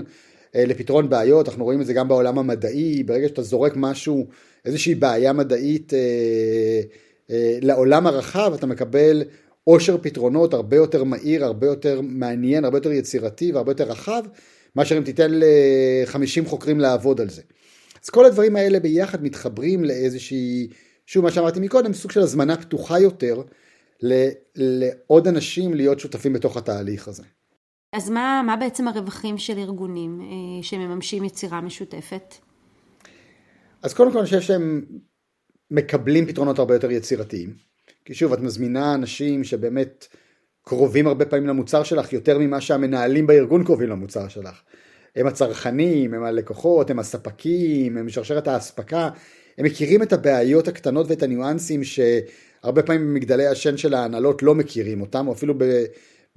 אה, 0.55 0.65
לפתרון 0.65 1.09
בעיות, 1.09 1.49
אנחנו 1.49 1.63
רואים 1.63 1.81
את 1.81 1.85
זה 1.85 1.93
גם 1.93 2.07
בעולם 2.07 2.39
המדעי, 2.39 3.03
ברגע 3.03 3.27
שאתה 3.27 3.41
זורק 3.41 3.73
משהו, 3.75 4.27
איזושהי 4.65 4.95
בעיה 4.95 5.33
מדעית 5.33 5.93
אה, 5.93 5.99
אה, 7.31 7.57
לעולם 7.61 8.07
הרחב, 8.07 8.53
אתה 8.57 8.67
מקבל 8.67 9.23
עושר 9.63 9.97
פתרונות 10.01 10.53
הרבה 10.53 10.77
יותר 10.77 11.03
מהיר, 11.03 11.45
הרבה 11.45 11.67
יותר 11.67 12.01
מעניין, 12.01 12.65
הרבה 12.65 12.77
יותר 12.77 12.91
יצירתי 12.91 13.51
והרבה 13.51 13.71
יותר 13.71 13.83
רחב, 13.83 14.23
מאשר 14.75 14.97
אם 14.97 15.03
תיתן 15.03 15.31
ל-50 15.31 16.47
חוקרים 16.47 16.79
לעבוד 16.79 17.21
על 17.21 17.29
זה. 17.29 17.41
אז 18.03 18.09
כל 18.09 18.25
הדברים 18.25 18.55
האלה 18.55 18.79
ביחד 18.79 19.23
מתחברים 19.23 19.83
לאיזושהי 19.83 20.67
שוב, 21.05 21.23
מה 21.23 21.31
שאמרתי 21.31 21.59
מקודם, 21.59 21.93
סוג 21.93 22.11
של 22.11 22.19
הזמנה 22.19 22.57
פתוחה 22.57 22.99
יותר 22.99 23.41
לעוד 24.55 25.27
אנשים 25.27 25.73
להיות 25.73 25.99
שותפים 25.99 26.33
בתוך 26.33 26.57
התהליך 26.57 27.07
הזה. 27.07 27.23
אז 27.93 28.09
מה, 28.09 28.41
מה 28.45 28.55
בעצם 28.55 28.87
הרווחים 28.87 29.37
של 29.37 29.57
ארגונים 29.57 30.21
אה, 30.21 30.63
שמממשים 30.63 31.23
יצירה 31.23 31.61
משותפת? 31.61 32.35
אז 33.81 33.93
קודם 33.93 34.11
כל 34.11 34.17
אני 34.17 34.25
חושב 34.25 34.41
שהם 34.41 34.85
מקבלים 35.71 36.25
פתרונות 36.25 36.59
הרבה 36.59 36.73
יותר 36.73 36.91
יצירתיים. 36.91 37.53
כי 38.05 38.13
שוב, 38.13 38.33
את 38.33 38.39
מזמינה 38.39 38.93
אנשים 38.93 39.43
שבאמת 39.43 40.07
קרובים 40.63 41.07
הרבה 41.07 41.25
פעמים 41.25 41.47
למוצר 41.47 41.83
שלך 41.83 42.13
יותר 42.13 42.37
ממה 42.37 42.61
שהמנהלים 42.61 43.27
בארגון 43.27 43.63
קרובים 43.63 43.89
למוצר 43.89 44.27
שלך. 44.27 44.61
הם 45.15 45.27
הצרכנים, 45.27 46.13
הם 46.13 46.23
הלקוחות, 46.23 46.89
הם 46.89 46.99
הספקים, 46.99 47.97
הם 47.97 48.09
שרשרת 48.09 48.47
האספקה, 48.47 49.09
הם 49.57 49.65
מכירים 49.65 50.03
את 50.03 50.13
הבעיות 50.13 50.67
הקטנות 50.67 51.05
ואת 51.09 51.23
הניואנסים 51.23 51.81
שהרבה 51.83 52.83
פעמים 52.83 53.07
במגדלי 53.07 53.47
השן 53.47 53.77
של 53.77 53.93
ההנהלות 53.93 54.43
לא 54.43 54.55
מכירים 54.55 55.01
אותם, 55.01 55.27
או 55.27 55.33
אפילו 55.33 55.53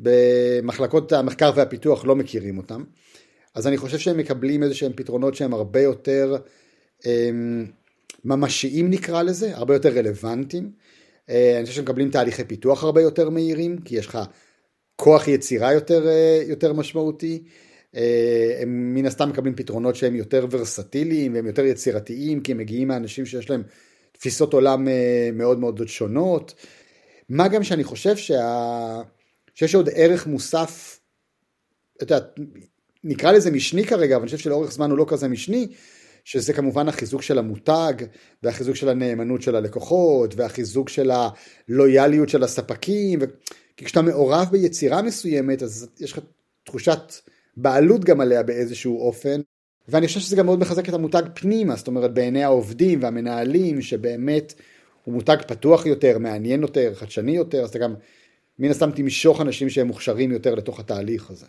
במחלקות 0.00 1.12
המחקר 1.12 1.50
והפיתוח 1.54 2.04
לא 2.04 2.16
מכירים 2.16 2.58
אותם. 2.58 2.84
אז 3.54 3.66
אני 3.66 3.76
חושב 3.76 3.98
שהם 3.98 4.16
מקבלים 4.16 4.62
איזה 4.62 4.74
שהם 4.74 4.92
פתרונות 4.96 5.34
שהם 5.34 5.54
הרבה 5.54 5.80
יותר 5.80 6.36
הם, 7.04 7.66
ממשיים 8.24 8.90
נקרא 8.90 9.22
לזה, 9.22 9.56
הרבה 9.56 9.74
יותר 9.74 9.88
רלוונטיים. 9.88 10.70
אה, 11.30 11.56
אני 11.56 11.64
חושב 11.64 11.76
שהם 11.76 11.84
מקבלים 11.84 12.10
תהליכי 12.10 12.44
פיתוח 12.44 12.84
הרבה 12.84 13.00
יותר 13.02 13.30
מהירים, 13.30 13.78
כי 13.78 13.96
יש 13.96 14.06
לך 14.06 14.18
כוח 14.96 15.28
יצירה 15.28 15.72
יותר, 15.72 16.08
אה, 16.08 16.42
יותר 16.46 16.72
משמעותי. 16.72 17.42
אה, 17.96 18.58
הם 18.60 18.94
מן 18.94 19.06
הסתם 19.06 19.28
מקבלים 19.28 19.54
פתרונות 19.54 19.96
שהם 19.96 20.16
יותר 20.16 20.46
ורסטיליים 20.50 21.34
והם 21.34 21.46
יותר 21.46 21.64
יצירתיים, 21.64 22.40
כי 22.40 22.52
הם 22.52 22.58
מגיעים 22.58 22.88
מאנשים 22.88 23.26
שיש 23.26 23.50
להם 23.50 23.62
תפיסות 24.12 24.52
עולם 24.52 24.88
מאוד 25.32 25.58
מאוד 25.58 25.82
שונות. 25.86 26.54
מה 27.28 27.48
גם 27.48 27.62
שאני 27.62 27.84
חושב 27.84 28.16
שה... 28.16 29.02
שיש 29.54 29.74
עוד 29.74 29.88
ערך 29.94 30.26
מוסף, 30.26 31.00
אתה 31.96 32.04
יודע, 32.04 32.26
נקרא 33.04 33.32
לזה 33.32 33.50
משני 33.50 33.84
כרגע, 33.84 34.16
אבל 34.16 34.22
אני 34.22 34.26
חושב 34.26 34.38
שלאורך 34.38 34.72
זמן 34.72 34.90
הוא 34.90 34.98
לא 34.98 35.06
כזה 35.08 35.28
משני, 35.28 35.68
שזה 36.26 36.52
כמובן 36.52 36.88
החיזוק 36.88 37.22
של 37.22 37.38
המותג, 37.38 37.92
והחיזוק 38.42 38.76
של 38.76 38.88
הנאמנות 38.88 39.42
של 39.42 39.56
הלקוחות, 39.56 40.34
והחיזוק 40.34 40.88
של 40.88 41.10
הלויאליות 41.10 42.28
של 42.28 42.42
הספקים, 42.42 43.18
ו... 43.22 43.24
כי 43.76 43.84
כשאתה 43.84 44.02
מעורב 44.02 44.48
ביצירה 44.50 45.02
מסוימת, 45.02 45.62
אז 45.62 45.88
יש 46.00 46.12
לך 46.12 46.18
תחושת 46.64 47.12
בעלות 47.56 48.04
גם 48.04 48.20
עליה 48.20 48.42
באיזשהו 48.42 49.00
אופן, 49.00 49.40
ואני 49.88 50.06
חושב 50.06 50.20
שזה 50.20 50.36
גם 50.36 50.46
מאוד 50.46 50.58
מחזק 50.58 50.88
את 50.88 50.94
המותג 50.94 51.22
פנימה, 51.34 51.76
זאת 51.76 51.86
אומרת 51.86 52.14
בעיני 52.14 52.44
העובדים 52.44 53.02
והמנהלים, 53.02 53.82
שבאמת 53.82 54.54
הוא 55.04 55.14
מותג 55.14 55.36
פתוח 55.48 55.86
יותר, 55.86 56.18
מעניין 56.18 56.62
יותר, 56.62 56.94
חדשני 56.94 57.36
יותר, 57.36 57.62
אז 57.62 57.68
אתה 57.68 57.78
גם 57.78 57.94
מן 58.58 58.70
הסתם 58.70 58.90
תמשוך 58.90 59.40
אנשים 59.40 59.70
שהם 59.70 59.86
מוכשרים 59.86 60.32
יותר 60.32 60.54
לתוך 60.54 60.80
התהליך 60.80 61.30
הזה. 61.30 61.46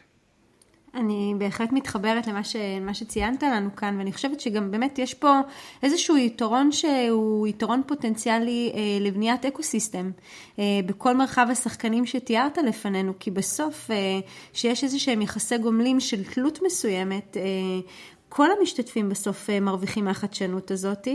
אני 0.97 1.33
בהחלט 1.37 1.71
מתחברת 1.71 2.27
למה, 2.27 2.43
ש, 2.43 2.55
שציינת 2.93 3.43
לנו 3.43 3.75
כאן, 3.75 3.95
ואני 3.97 4.13
חושבת 4.13 4.39
שגם 4.39 4.71
באמת 4.71 4.99
יש 4.99 5.13
פה 5.13 5.39
איזשהו 5.83 6.17
יתרון 6.17 6.71
שהוא 6.71 7.47
יתרון 7.47 7.81
פוטנציאלי 7.87 8.71
אה, 8.73 8.79
לבניית 9.01 9.45
ecosystem 9.45 10.11
אה, 10.59 10.63
בכל 10.85 11.17
מרחב 11.17 11.47
השחקנים 11.51 12.05
שתיארת 12.05 12.57
לפנינו, 12.57 13.13
כי 13.19 13.31
בסוף, 13.31 13.91
אה, 13.91 14.19
שיש 14.53 14.83
איזה 14.83 14.99
שהם 14.99 15.21
יחסי 15.21 15.57
גומלין 15.57 15.99
של 15.99 16.23
תלות 16.23 16.59
מסוימת, 16.65 17.37
אה, 17.37 17.41
כל 18.29 18.47
המשתתפים 18.59 19.09
בסוף 19.09 19.49
אה, 19.49 19.59
מרוויחים 19.59 20.05
מהחדשנות 20.05 20.71
הזאת, 20.71 21.07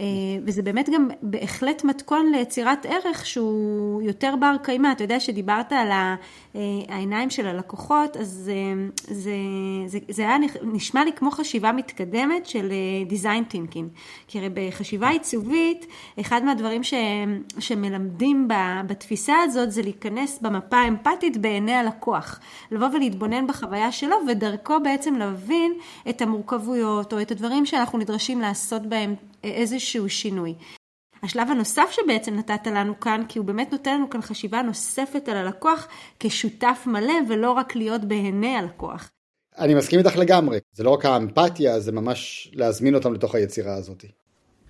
אה, 0.00 0.04
וזה 0.44 0.62
באמת 0.62 0.88
גם 0.94 1.08
בהחלט 1.22 1.84
מתכון 1.84 2.32
ליצירת 2.32 2.86
ערך 2.86 3.26
שהוא 3.26 4.02
יותר 4.02 4.34
בר 4.40 4.56
קיימא. 4.62 4.92
אתה 4.92 5.04
יודע 5.04 5.20
שדיברת 5.20 5.72
על 5.72 5.90
אה, 5.90 6.14
העיניים 6.88 7.30
של 7.30 7.46
הלקוחות, 7.46 8.16
אז 8.16 8.28
זה, 8.28 8.54
זה, 9.14 9.32
זה, 9.86 9.98
זה 10.08 10.22
היה 10.22 10.36
נשמע 10.62 11.04
לי 11.04 11.12
כמו 11.12 11.30
חשיבה 11.30 11.72
מתקדמת 11.72 12.46
של 12.46 12.72
design 13.08 13.52
thinking. 13.52 13.98
כי 14.28 14.38
הרי 14.38 14.48
בחשיבה 14.54 15.08
עיצובית, 15.08 15.86
אחד 16.20 16.44
מהדברים 16.44 16.82
ש, 16.82 16.94
שמלמדים 17.58 18.48
בתפיסה 18.86 19.34
הזאת 19.44 19.70
זה 19.70 19.82
להיכנס 19.82 20.38
במפה 20.42 20.76
האמפתית 20.76 21.36
בעיני 21.36 21.74
הלקוח. 21.74 22.40
לבוא 22.70 22.88
ולהתבונן 22.92 23.46
בחוויה 23.46 23.92
שלו, 23.92 24.16
ודרכו 24.28 24.74
בעצם 24.82 25.14
להבין 25.14 25.72
את 26.08 26.22
המורכבות. 26.22 26.55
המורכבויות 26.56 27.12
או 27.12 27.20
את 27.22 27.30
הדברים 27.30 27.66
שאנחנו 27.66 27.98
נדרשים 27.98 28.40
לעשות 28.40 28.86
בהם 28.86 29.14
איזשהו 29.44 30.08
שינוי. 30.08 30.54
השלב 31.22 31.48
הנוסף 31.50 31.90
שבעצם 31.90 32.34
נתת 32.34 32.66
לנו 32.66 33.00
כאן, 33.00 33.22
כי 33.28 33.38
הוא 33.38 33.46
באמת 33.46 33.72
נותן 33.72 33.94
לנו 33.94 34.10
כאן 34.10 34.22
חשיבה 34.22 34.62
נוספת 34.62 35.28
על 35.28 35.36
הלקוח 35.36 35.88
כשותף 36.20 36.84
מלא 36.86 37.14
ולא 37.28 37.50
רק 37.50 37.76
להיות 37.76 38.04
בהנה 38.04 38.58
הלקוח. 38.58 39.10
אני 39.58 39.74
מסכים 39.74 39.98
איתך 39.98 40.16
לגמרי, 40.16 40.58
זה 40.72 40.84
לא 40.84 40.90
רק 40.90 41.04
האמפתיה, 41.04 41.80
זה 41.80 41.92
ממש 41.92 42.50
להזמין 42.54 42.94
אותם 42.94 43.14
לתוך 43.14 43.34
היצירה 43.34 43.74
הזאת. 43.74 44.04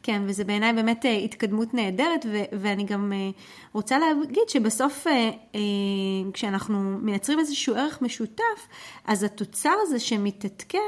כן, 0.07 0.23
וזה 0.27 0.45
בעיניי 0.45 0.73
באמת 0.73 1.07
אה, 1.07 1.17
התקדמות 1.17 1.75
נהדרת, 1.75 2.27
ו- 2.33 2.45
ואני 2.61 2.85
גם 2.85 3.13
אה, 3.13 3.31
רוצה 3.73 3.99
להגיד 3.99 4.49
שבסוף 4.49 5.07
אה, 5.07 5.31
כשאנחנו 6.33 6.99
מייצרים 7.03 7.39
איזשהו 7.39 7.75
ערך 7.75 8.03
משותף, 8.03 8.69
אז 9.05 9.23
התוצר 9.23 9.75
הזה 9.83 9.99
שמתעדכן, 9.99 10.79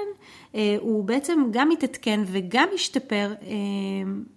הוא 0.80 1.04
בעצם 1.04 1.44
גם 1.50 1.68
מתעדכן 1.68 2.20
וגם 2.26 2.68
משתפר 2.74 3.34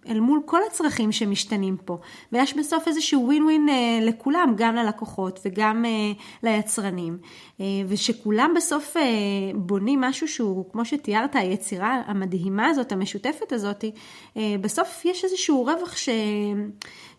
אל 0.07 0.19
מול 0.19 0.41
כל 0.45 0.59
הצרכים 0.67 1.11
שמשתנים 1.11 1.77
פה. 1.85 1.97
ויש 2.31 2.57
בסוף 2.57 2.87
איזשהו 2.87 3.25
ווין 3.25 3.43
ווין 3.43 3.69
לכולם, 4.01 4.53
גם 4.57 4.75
ללקוחות 4.75 5.39
וגם 5.45 5.85
ליצרנים. 6.43 7.17
ושכולם 7.87 8.53
בסוף 8.55 8.95
בונים 9.55 10.01
משהו 10.01 10.27
שהוא, 10.27 10.65
כמו 10.71 10.85
שתיארת, 10.85 11.35
היצירה 11.35 12.01
המדהימה 12.05 12.67
הזאת, 12.67 12.91
המשותפת 12.91 13.51
הזאת, 13.51 13.85
בסוף 14.71 15.05
יש 15.05 15.23
איזשהו 15.23 15.63
רווח 15.63 15.97
ש, 15.97 16.09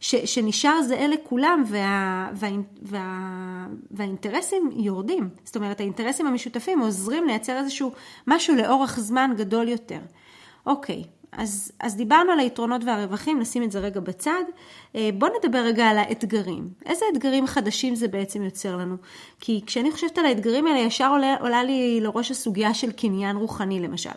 ש, 0.01 0.15
שנשאר 0.15 0.83
זהה 0.83 1.07
לכולם 1.07 1.65
וה, 1.67 2.29
וה, 2.35 2.49
וה, 2.83 3.67
והאינטרסים 3.91 4.71
יורדים. 4.77 5.29
זאת 5.45 5.57
אומרת, 5.57 5.81
האינטרסים 5.81 6.27
המשותפים 6.27 6.81
עוזרים 6.81 7.27
לייצר 7.27 7.59
איזשהו 7.59 7.93
משהו 8.27 8.57
לאורך 8.57 9.01
זמן 9.01 9.31
גדול 9.37 9.69
יותר. 9.69 9.99
אוקיי, 10.67 11.05
אז, 11.33 11.73
אז 11.81 11.97
דיברנו 11.97 12.33
על 12.33 12.39
היתרונות 12.39 12.85
והרווחים, 12.85 13.41
נשים 13.41 13.63
את 13.63 13.73
זה 13.73 13.79
רגע 13.79 14.01
בצד. 14.01 14.45
אה, 14.97 15.11
בואו 15.19 15.33
נדבר 15.39 15.59
רגע 15.59 15.87
על 15.87 15.99
האתגרים. 15.99 16.69
איזה 16.87 17.05
אתגרים 17.13 17.47
חדשים 17.47 17.95
זה 17.95 18.09
בעצם 18.09 18.43
יוצר 18.43 18.77
לנו? 18.77 18.97
כי 19.41 19.61
כשאני 19.67 19.93
חושבת 19.93 20.19
על 20.19 20.27
האתגרים 20.27 20.67
האלה, 20.67 20.79
ישר 20.79 21.11
עולה, 21.11 21.37
עולה 21.41 21.65
לי 21.65 22.01
לראש 22.01 22.31
הסוגיה 22.31 22.75
של 22.75 22.93
קניין 22.93 23.37
רוחני 23.37 23.81
למשל. 23.81 24.11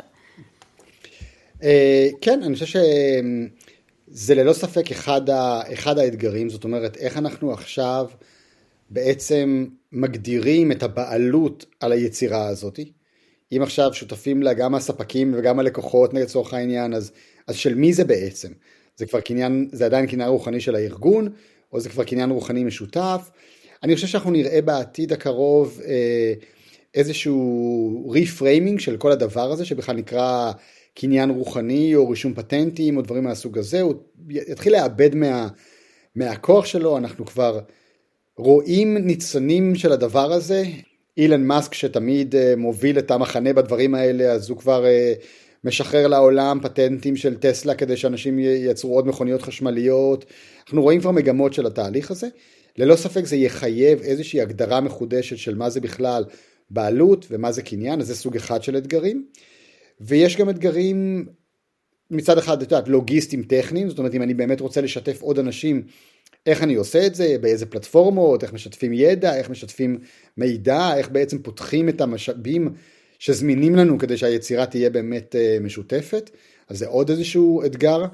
אה, 1.63 2.07
כן, 2.21 2.43
אני 2.43 2.53
חושב 2.53 2.65
שזה 2.65 4.35
ללא 4.35 4.53
ספק 4.53 4.91
אחד, 4.91 5.29
ה, 5.29 5.73
אחד 5.73 5.97
האתגרים, 5.97 6.49
זאת 6.49 6.63
אומרת, 6.63 6.97
איך 6.97 7.17
אנחנו 7.17 7.53
עכשיו 7.53 8.07
בעצם 8.89 9.65
מגדירים 9.91 10.71
את 10.71 10.83
הבעלות 10.83 11.65
על 11.79 11.91
היצירה 11.91 12.47
הזאת. 12.47 12.79
אם 13.51 13.61
עכשיו 13.61 13.93
שותפים 13.93 14.43
לה 14.43 14.53
גם 14.53 14.75
הספקים 14.75 15.33
וגם 15.37 15.59
הלקוחות 15.59 16.13
לצורך 16.13 16.53
העניין, 16.53 16.93
אז, 16.93 17.11
אז 17.47 17.55
של 17.55 17.75
מי 17.75 17.93
זה 17.93 18.03
בעצם? 18.03 18.51
זה 18.95 19.05
כבר 19.05 19.19
קניין, 19.19 19.69
זה 19.71 19.85
עדיין 19.85 20.07
קניין 20.07 20.29
רוחני 20.29 20.59
של 20.61 20.75
הארגון, 20.75 21.29
או 21.73 21.79
זה 21.79 21.89
כבר 21.89 22.03
קניין 22.03 22.29
רוחני 22.29 22.63
משותף? 22.63 23.29
אני 23.83 23.95
חושב 23.95 24.07
שאנחנו 24.07 24.31
נראה 24.31 24.61
בעתיד 24.61 25.13
הקרוב 25.13 25.81
אה, 25.85 26.33
איזשהו 26.93 28.09
ריפריימינג 28.11 28.79
של 28.79 28.97
כל 28.97 29.11
הדבר 29.11 29.51
הזה, 29.51 29.65
שבכלל 29.65 29.95
נקרא 29.95 30.51
קניין 30.95 31.29
רוחני 31.29 31.95
או 31.95 32.09
רישום 32.09 32.33
פטנטים 32.33 32.97
או 32.97 33.01
דברים 33.01 33.23
מהסוג 33.23 33.57
הזה, 33.57 33.81
הוא 33.81 33.93
יתחיל 34.29 34.73
לאבד 34.73 35.15
מה, 35.15 35.47
מהכוח 36.15 36.65
שלו, 36.65 36.97
אנחנו 36.97 37.25
כבר 37.25 37.59
רואים 38.37 38.97
ניצנים 38.97 39.75
של 39.75 39.91
הדבר 39.91 40.33
הזה. 40.33 40.63
אילן 41.17 41.43
מאסק 41.43 41.73
שתמיד 41.73 42.35
uh, 42.35 42.37
מוביל 42.57 42.99
את 42.99 43.11
המחנה 43.11 43.53
בדברים 43.53 43.95
האלה, 43.95 44.31
אז 44.31 44.49
הוא 44.49 44.57
כבר 44.57 44.83
uh, 44.83 45.23
משחרר 45.63 46.07
לעולם 46.07 46.59
פטנטים 46.63 47.15
של 47.15 47.35
טסלה 47.35 47.75
כדי 47.75 47.97
שאנשים 47.97 48.39
ייצרו 48.39 48.95
עוד 48.95 49.07
מכוניות 49.07 49.41
חשמליות. 49.41 50.25
אנחנו 50.65 50.81
רואים 50.81 50.99
כבר 50.99 51.11
מגמות 51.11 51.53
של 51.53 51.65
התהליך 51.65 52.11
הזה. 52.11 52.27
ללא 52.77 52.95
ספק 52.95 53.25
זה 53.25 53.35
יחייב 53.35 54.01
איזושהי 54.01 54.41
הגדרה 54.41 54.81
מחודשת 54.81 55.37
של 55.37 55.55
מה 55.55 55.69
זה 55.69 55.81
בכלל 55.81 56.23
בעלות 56.69 57.25
ומה 57.29 57.51
זה 57.51 57.61
קניין, 57.61 57.99
אז 57.99 58.07
זה 58.07 58.15
סוג 58.15 58.35
אחד 58.35 58.63
של 58.63 58.77
אתגרים. 58.77 59.25
ויש 60.01 60.37
גם 60.37 60.49
אתגרים 60.49 61.25
מצד 62.11 62.37
אחד, 62.37 62.61
את 62.61 62.71
יודעת, 62.71 62.87
לוגיסטיים 62.87 63.43
טכניים, 63.43 63.89
זאת 63.89 63.97
אומרת 63.97 64.13
אם 64.13 64.21
אני 64.21 64.33
באמת 64.33 64.61
רוצה 64.61 64.81
לשתף 64.81 65.21
עוד 65.21 65.39
אנשים, 65.39 65.83
איך 66.45 66.63
אני 66.63 66.75
עושה 66.75 67.05
את 67.05 67.15
זה, 67.15 67.35
באיזה 67.41 67.65
פלטפורמות, 67.65 68.43
איך 68.43 68.53
משתפים 68.53 68.93
ידע, 68.93 69.35
איך 69.35 69.49
משתפים 69.49 69.99
מידע, 70.37 70.97
איך 70.97 71.09
בעצם 71.09 71.41
פותחים 71.41 71.89
את 71.89 72.01
המשאבים 72.01 72.73
שזמינים 73.19 73.75
לנו 73.75 73.99
כדי 73.99 74.17
שהיצירה 74.17 74.65
תהיה 74.65 74.89
באמת 74.89 75.35
uh, 75.35 75.63
משותפת, 75.63 76.29
אז 76.69 76.77
זה 76.77 76.87
עוד 76.87 77.09
איזשהו 77.09 77.65
אתגר. 77.65 78.05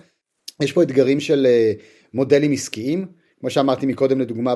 יש 0.61 0.71
פה 0.71 0.83
אתגרים 0.83 1.19
של 1.19 1.47
uh, 1.47 1.81
מודלים 2.13 2.51
עסקיים, 2.51 3.05
כמו 3.39 3.49
שאמרתי 3.49 3.85
מקודם 3.85 4.21
לדוגמה 4.21 4.55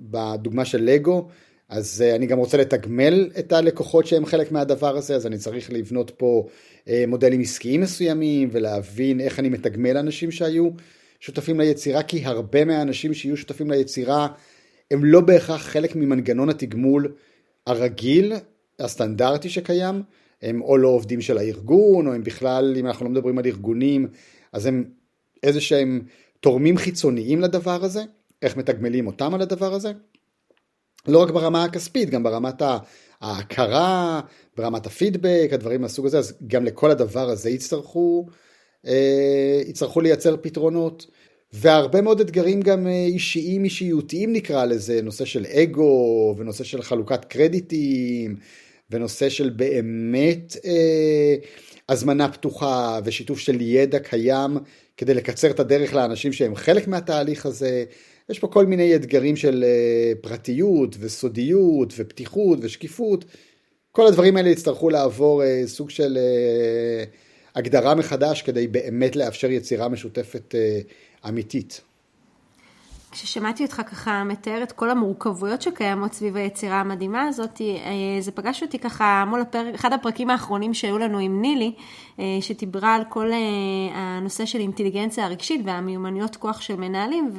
בדוגמה 0.00 0.64
של 0.64 0.82
לגו, 0.82 1.28
אז 1.68 2.04
uh, 2.06 2.16
אני 2.16 2.26
גם 2.26 2.38
רוצה 2.38 2.56
לתגמל 2.56 3.30
את 3.38 3.52
הלקוחות 3.52 4.06
שהם 4.06 4.26
חלק 4.26 4.52
מהדבר 4.52 4.96
הזה, 4.96 5.16
אז 5.16 5.26
אני 5.26 5.38
צריך 5.38 5.72
לבנות 5.72 6.10
פה 6.16 6.46
uh, 6.84 6.88
מודלים 7.08 7.40
עסקיים 7.40 7.80
מסוימים 7.80 8.48
ולהבין 8.52 9.20
איך 9.20 9.38
אני 9.38 9.48
מתגמל 9.48 9.96
אנשים 9.96 10.30
שהיו 10.30 10.68
שותפים 11.20 11.60
ליצירה, 11.60 12.02
כי 12.02 12.24
הרבה 12.24 12.64
מהאנשים 12.64 13.14
שיהיו 13.14 13.36
שותפים 13.36 13.70
ליצירה 13.70 14.28
הם 14.90 15.04
לא 15.04 15.20
בהכרח 15.20 15.62
חלק 15.62 15.96
ממנגנון 15.96 16.48
התגמול 16.48 17.12
הרגיל, 17.66 18.32
הסטנדרטי 18.80 19.48
שקיים, 19.48 20.02
הם 20.42 20.62
או 20.62 20.76
לא 20.76 20.88
עובדים 20.88 21.20
של 21.20 21.38
הארגון, 21.38 22.06
או 22.06 22.12
הם 22.12 22.24
בכלל, 22.24 22.74
אם 22.76 22.86
אנחנו 22.86 23.04
לא 23.04 23.10
מדברים 23.10 23.38
על 23.38 23.46
ארגונים, 23.46 24.08
אז 24.52 24.66
הם 24.66 24.84
איזה 25.42 25.60
שהם 25.60 26.02
תורמים 26.40 26.76
חיצוניים 26.76 27.40
לדבר 27.40 27.84
הזה, 27.84 28.02
איך 28.42 28.56
מתגמלים 28.56 29.06
אותם 29.06 29.34
על 29.34 29.42
הדבר 29.42 29.74
הזה. 29.74 29.92
לא 31.08 31.22
רק 31.22 31.30
ברמה 31.30 31.64
הכספית, 31.64 32.10
גם 32.10 32.22
ברמת 32.22 32.62
ההכרה, 33.20 34.20
ברמת 34.56 34.86
הפידבק, 34.86 35.48
הדברים 35.52 35.80
מהסוג 35.80 36.06
הזה, 36.06 36.18
אז 36.18 36.34
גם 36.46 36.64
לכל 36.64 36.90
הדבר 36.90 37.30
הזה 37.30 37.50
יצטרכו, 37.50 38.26
אה, 38.86 39.60
יצטרכו 39.66 40.00
לייצר 40.00 40.36
פתרונות. 40.40 41.06
והרבה 41.52 42.00
מאוד 42.00 42.20
אתגרים 42.20 42.60
גם 42.60 42.86
אה, 42.86 43.04
אישיים 43.06 43.64
אישיותיים 43.64 44.32
נקרא 44.32 44.64
לזה, 44.64 45.02
נושא 45.02 45.24
של 45.24 45.46
אגו 45.46 46.34
ונושא 46.38 46.64
של 46.64 46.82
חלוקת 46.82 47.24
קרדיטים 47.24 48.36
ונושא 48.90 49.28
של 49.28 49.50
באמת 49.50 50.56
אה, 50.64 51.34
הזמנה 51.88 52.32
פתוחה 52.32 52.98
ושיתוף 53.04 53.38
של 53.38 53.60
ידע 53.60 53.98
קיים 53.98 54.58
כדי 54.96 55.14
לקצר 55.14 55.50
את 55.50 55.60
הדרך 55.60 55.94
לאנשים 55.94 56.32
שהם 56.32 56.54
חלק 56.54 56.88
מהתהליך 56.88 57.46
הזה. 57.46 57.84
יש 58.28 58.38
פה 58.38 58.48
כל 58.48 58.66
מיני 58.66 58.96
אתגרים 58.96 59.36
של 59.36 59.64
אה, 59.64 60.12
פרטיות 60.20 60.96
וסודיות 61.00 61.92
ופתיחות 61.96 62.58
ושקיפות. 62.62 63.24
כל 63.92 64.06
הדברים 64.06 64.36
האלה 64.36 64.48
יצטרכו 64.48 64.90
לעבור 64.90 65.42
אה, 65.42 65.62
סוג 65.66 65.90
של 65.90 66.18
אה, 66.18 67.04
הגדרה 67.54 67.94
מחדש 67.94 68.42
כדי 68.42 68.66
באמת 68.66 69.16
לאפשר 69.16 69.50
יצירה 69.50 69.88
משותפת 69.88 70.54
אמיתית. 71.28 71.80
כששמעתי 73.10 73.64
אותך 73.64 73.82
ככה 73.86 74.24
מתאר 74.24 74.62
את 74.62 74.72
כל 74.72 74.90
המורכבויות 74.90 75.62
שקיימות 75.62 76.12
סביב 76.12 76.36
היצירה 76.36 76.80
המדהימה 76.80 77.22
הזאת, 77.22 77.60
זה 78.20 78.32
פגש 78.32 78.62
אותי 78.62 78.78
ככה 78.78 79.24
מול 79.26 79.40
הפרק, 79.40 79.74
אחד 79.74 79.92
הפרקים 79.92 80.30
האחרונים 80.30 80.74
שהיו 80.74 80.98
לנו 80.98 81.18
עם 81.18 81.42
נילי, 81.42 81.72
שדיברה 82.40 82.94
על 82.94 83.02
כל 83.08 83.30
הנושא 83.94 84.46
של 84.46 84.58
אינטליגנציה 84.58 85.24
הרגשית 85.24 85.60
והמיומנויות 85.64 86.36
כוח 86.36 86.60
של 86.60 86.76
מנהלים, 86.76 87.30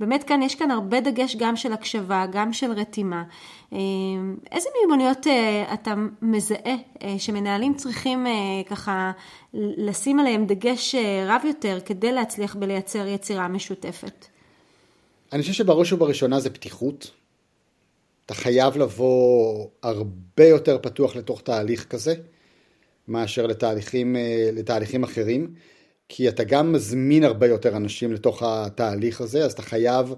ובאמת 0.00 0.24
כאן 0.24 0.42
יש 0.42 0.54
כאן 0.54 0.70
הרבה 0.70 1.00
דגש 1.00 1.36
גם 1.36 1.56
של 1.56 1.72
הקשבה, 1.72 2.26
גם 2.32 2.52
של 2.52 2.72
רתימה. 2.72 3.24
איזה 4.52 4.68
מיומנויות 4.78 5.26
אתה 5.74 5.94
מזהה 6.22 6.74
שמנהלים 7.18 7.74
צריכים 7.74 8.26
ככה 8.66 9.12
לשים 9.54 10.20
עליהם 10.20 10.46
דגש 10.46 10.94
רב 11.26 11.42
יותר 11.44 11.78
כדי 11.84 12.12
להצליח 12.12 12.56
בלייצר 12.56 13.06
יצירה 13.06 13.48
משותפת? 13.48 14.26
אני 15.32 15.42
חושב 15.42 15.52
שבראש 15.52 15.92
ובראשונה 15.92 16.40
זה 16.40 16.50
פתיחות. 16.50 17.10
אתה 18.26 18.34
חייב 18.34 18.76
לבוא 18.76 19.66
הרבה 19.82 20.44
יותר 20.44 20.78
פתוח 20.82 21.16
לתוך 21.16 21.42
תהליך 21.42 21.84
כזה, 21.84 22.14
מאשר 23.08 23.46
לתהליכים, 23.46 24.16
אה, 24.16 24.50
לתהליכים 24.52 25.04
אחרים, 25.04 25.54
כי 26.12 26.28
אתה 26.28 26.44
גם 26.44 26.72
מזמין 26.72 27.24
הרבה 27.24 27.46
יותר 27.46 27.76
אנשים 27.76 28.12
לתוך 28.12 28.42
התהליך 28.42 29.20
הזה, 29.20 29.44
אז 29.44 29.52
אתה 29.52 29.62
חייב 29.62 30.14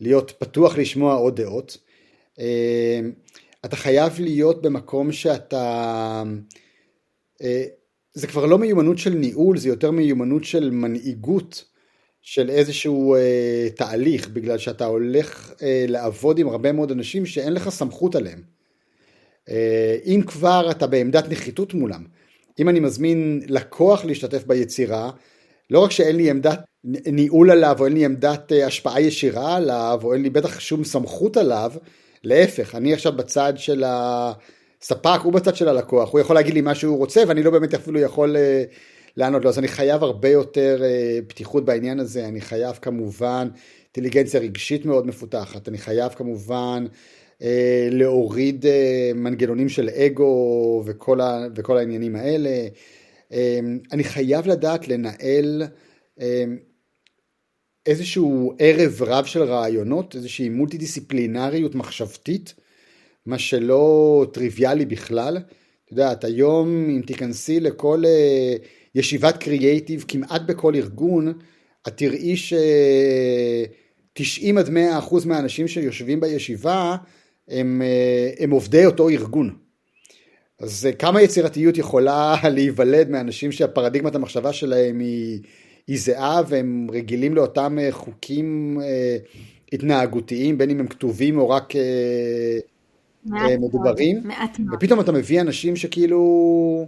להיות 0.00 0.32
פתוח 0.38 0.78
לשמוע 0.78 1.14
עוד 1.14 1.40
דעות. 1.40 1.76
אה, 2.38 3.00
אתה 3.64 3.76
חייב 3.76 4.20
להיות 4.20 4.62
במקום 4.62 5.12
שאתה... 5.12 6.22
אה, 7.42 7.64
זה 8.14 8.26
כבר 8.26 8.46
לא 8.46 8.58
מיומנות 8.58 8.98
של 8.98 9.10
ניהול, 9.10 9.58
זה 9.58 9.68
יותר 9.68 9.90
מיומנות 9.90 10.44
של 10.44 10.70
מנהיגות. 10.70 11.64
של 12.26 12.50
איזשהו 12.50 13.14
אה, 13.14 13.68
תהליך, 13.76 14.28
בגלל 14.28 14.58
שאתה 14.58 14.84
הולך 14.84 15.52
אה, 15.62 15.84
לעבוד 15.88 16.38
עם 16.38 16.48
הרבה 16.48 16.72
מאוד 16.72 16.90
אנשים 16.90 17.26
שאין 17.26 17.52
לך 17.52 17.68
סמכות 17.68 18.14
עליהם. 18.14 18.42
אה, 19.48 19.96
אם 20.04 20.22
כבר 20.26 20.70
אתה 20.70 20.86
בעמדת 20.86 21.28
נחיתות 21.28 21.74
מולם, 21.74 22.04
אם 22.58 22.68
אני 22.68 22.80
מזמין 22.80 23.42
לקוח 23.48 24.04
להשתתף 24.04 24.44
ביצירה, 24.46 25.10
לא 25.70 25.80
רק 25.80 25.90
שאין 25.90 26.16
לי 26.16 26.30
עמדת 26.30 26.60
ניהול 26.84 27.50
עליו, 27.50 27.76
או 27.80 27.84
אין 27.84 27.92
לי 27.92 28.04
עמדת 28.04 28.52
אה, 28.52 28.66
השפעה 28.66 29.00
ישירה 29.00 29.56
עליו, 29.56 30.00
או 30.04 30.14
אין 30.14 30.22
לי 30.22 30.30
בטח 30.30 30.60
שום 30.60 30.84
סמכות 30.84 31.36
עליו, 31.36 31.72
להפך, 32.24 32.74
אני 32.74 32.92
עכשיו 32.92 33.12
בצד 33.12 33.52
של 33.56 33.84
הספק, 33.86 35.20
הוא 35.22 35.32
בצד 35.32 35.56
של 35.56 35.68
הלקוח, 35.68 36.12
הוא 36.12 36.20
יכול 36.20 36.36
להגיד 36.36 36.54
לי 36.54 36.60
מה 36.60 36.74
שהוא 36.74 36.98
רוצה, 36.98 37.22
ואני 37.28 37.42
לא 37.42 37.50
באמת 37.50 37.74
אפילו 37.74 38.00
יכול... 38.00 38.36
אה, 38.36 38.64
לענות 39.16 39.44
לו. 39.44 39.50
אז 39.50 39.58
אני 39.58 39.68
חייב 39.68 40.02
הרבה 40.02 40.28
יותר 40.28 40.80
אה, 40.84 41.18
פתיחות 41.28 41.64
בעניין 41.64 42.00
הזה, 42.00 42.28
אני 42.28 42.40
חייב 42.40 42.78
כמובן 42.82 43.48
אינטליגנציה 43.84 44.40
רגשית 44.40 44.86
מאוד 44.86 45.06
מפותחת, 45.06 45.68
אני 45.68 45.78
חייב 45.78 46.12
כמובן 46.12 46.86
להוריד 47.90 48.66
אה, 48.66 49.10
מנגנונים 49.14 49.68
של 49.68 49.88
אגו 49.88 50.82
וכל, 50.86 51.20
ה, 51.20 51.46
וכל 51.54 51.78
העניינים 51.78 52.16
האלה. 52.16 52.50
אני 53.92 54.04
חייב 54.04 54.46
לדעת 54.46 54.88
לנהל 54.88 55.62
איזשהו 57.86 58.54
ערב 58.58 59.02
רב 59.02 59.24
של 59.24 59.42
רעיונות, 59.42 60.14
איזושהי 60.14 60.48
מולטי 60.48 60.78
דיסציפלינריות 60.78 61.74
מחשבתית, 61.74 62.54
מה 63.26 63.38
שלא 63.38 64.26
טריוויאלי 64.32 64.86
בכלל. 64.86 65.36
את 65.36 65.90
יודעת, 65.90 66.24
היום 66.24 66.90
אם 66.90 67.02
תיכנסי 67.06 67.60
לכל 67.60 68.02
ישיבת 68.94 69.36
קריאייטיב 69.36 70.04
כמעט 70.08 70.42
בכל 70.46 70.74
ארגון, 70.74 71.32
את 71.88 71.96
תראי 71.96 72.36
ש-90 72.36 72.58
עד 74.58 74.70
100 74.70 74.98
אחוז 74.98 75.24
מהאנשים 75.24 75.68
שיושבים 75.68 76.20
בישיבה 76.20 76.96
הם, 77.48 77.82
אה, 77.82 78.30
הם 78.38 78.50
עובדי 78.50 78.86
אותו 78.86 79.08
ארגון. 79.08 79.50
אז 80.60 80.86
אה, 80.86 80.92
כמה 80.92 81.22
יצירתיות 81.22 81.78
יכולה 81.78 82.36
להיוולד 82.54 83.10
מאנשים 83.10 83.52
שהפרדיגמת 83.52 84.14
המחשבה 84.14 84.52
שלהם 84.52 84.98
היא, 84.98 85.40
היא 85.86 85.98
זהה 85.98 86.42
והם 86.48 86.86
רגילים 86.92 87.34
לאותם 87.34 87.78
אה, 87.80 87.92
חוקים 87.92 88.78
התנהגותיים, 89.72 90.58
בין 90.58 90.70
אם 90.70 90.80
הם 90.80 90.86
כתובים 90.86 91.38
או 91.38 91.48
רק 91.48 91.72
מעט 93.24 93.50
מדוברים. 93.60 94.20
מעט 94.24 94.58
מאוד. 94.58 94.74
ופתאום 94.74 95.00
אתה 95.00 95.12
מביא 95.12 95.40
אנשים 95.40 95.76
שכאילו... 95.76 96.86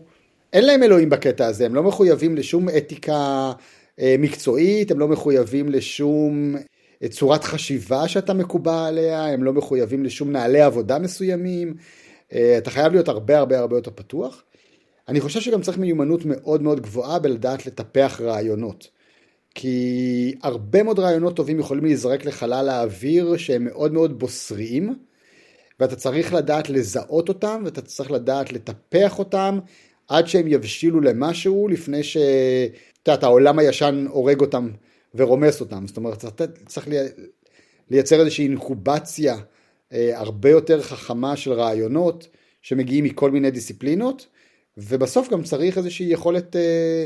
אין 0.53 0.65
להם 0.65 0.83
אלוהים 0.83 1.11
בקטע 1.11 1.47
הזה, 1.47 1.67
הם 1.67 1.75
לא 1.75 1.83
מחויבים 1.83 2.37
לשום 2.37 2.69
אתיקה 2.69 3.53
אה, 4.01 4.17
מקצועית, 4.19 4.91
הם 4.91 4.99
לא 4.99 5.09
מחויבים 5.09 5.69
לשום 5.69 6.57
אה, 6.57 6.61
צורת 7.07 7.45
חשיבה 7.45 8.09
שאתה 8.09 8.35
מקובע 8.35 8.87
עליה, 8.87 9.27
הם 9.27 9.45
לא 9.45 9.53
מחויבים 9.53 10.05
לשום 10.05 10.33
נעלי 10.33 10.61
עבודה 10.61 10.99
מסוימים, 10.99 11.75
אה, 12.33 12.59
אתה 12.59 12.71
חייב 12.71 12.93
להיות 12.93 13.09
הרבה 13.09 13.39
הרבה 13.39 13.59
הרבה 13.59 13.77
יותר 13.77 13.91
פתוח. 13.95 14.45
אני 15.09 15.21
חושב 15.21 15.41
שגם 15.41 15.63
צריך 15.63 15.79
מיומנות 15.79 16.21
מאוד 16.25 16.63
מאוד 16.63 16.81
גבוהה 16.81 17.19
בלדעת 17.19 17.67
לטפח 17.67 18.21
רעיונות. 18.21 18.89
כי 19.55 20.35
הרבה 20.43 20.83
מאוד 20.83 20.99
רעיונות 20.99 21.37
טובים 21.37 21.59
יכולים 21.59 21.85
להיזרק 21.85 22.25
לחלל 22.25 22.69
האוויר 22.69 23.37
שהם 23.37 23.65
מאוד 23.65 23.93
מאוד 23.93 24.19
בוסריים, 24.19 24.95
ואתה 25.81 25.97
צריך 25.97 26.35
לדעת 26.35 26.71
לזהות 26.71 27.29
אותם, 27.29 27.63
ואתה 27.65 27.83
צריך 27.83 28.11
לדעת 28.11 28.53
לטפח 28.53 29.19
אותם, 29.19 29.59
עד 30.09 30.27
שהם 30.27 30.47
יבשילו 30.47 31.01
למשהו 31.01 31.69
לפני 31.69 32.03
שאת 32.03 33.09
יודעת, 33.09 33.23
העולם 33.23 33.59
הישן 33.59 34.07
הורג 34.09 34.41
אותם 34.41 34.69
ורומס 35.15 35.61
אותם. 35.61 35.87
זאת 35.87 35.97
אומרת, 35.97 36.19
צריך, 36.19 36.35
צריך 36.67 36.89
לייצר 37.91 38.21
איזושהי 38.21 38.45
אינקובציה 38.45 39.37
אה, 39.93 40.19
הרבה 40.19 40.51
יותר 40.51 40.83
חכמה 40.83 41.37
של 41.37 41.53
רעיונות 41.53 42.29
שמגיעים 42.63 43.05
מכל 43.05 43.31
מיני 43.31 43.51
דיסציפלינות, 43.51 44.27
ובסוף 44.77 45.29
גם 45.29 45.43
צריך 45.43 45.79
איזושהי 45.79 46.07
יכולת 46.07 46.57
אה, 46.57 47.05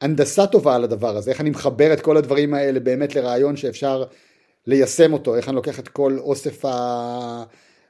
הנדסה 0.00 0.46
טובה 0.46 0.74
על 0.74 0.84
הדבר 0.84 1.16
הזה, 1.16 1.30
איך 1.30 1.40
אני 1.40 1.50
מחבר 1.50 1.92
את 1.92 2.00
כל 2.00 2.16
הדברים 2.16 2.54
האלה 2.54 2.80
באמת 2.80 3.14
לרעיון 3.14 3.56
שאפשר 3.56 4.04
ליישם 4.66 5.12
אותו, 5.12 5.36
איך 5.36 5.48
אני 5.48 5.56
לוקח 5.56 5.78
את 5.78 5.88
כל 5.88 6.18
אוסף 6.18 6.64
ה... 6.64 7.44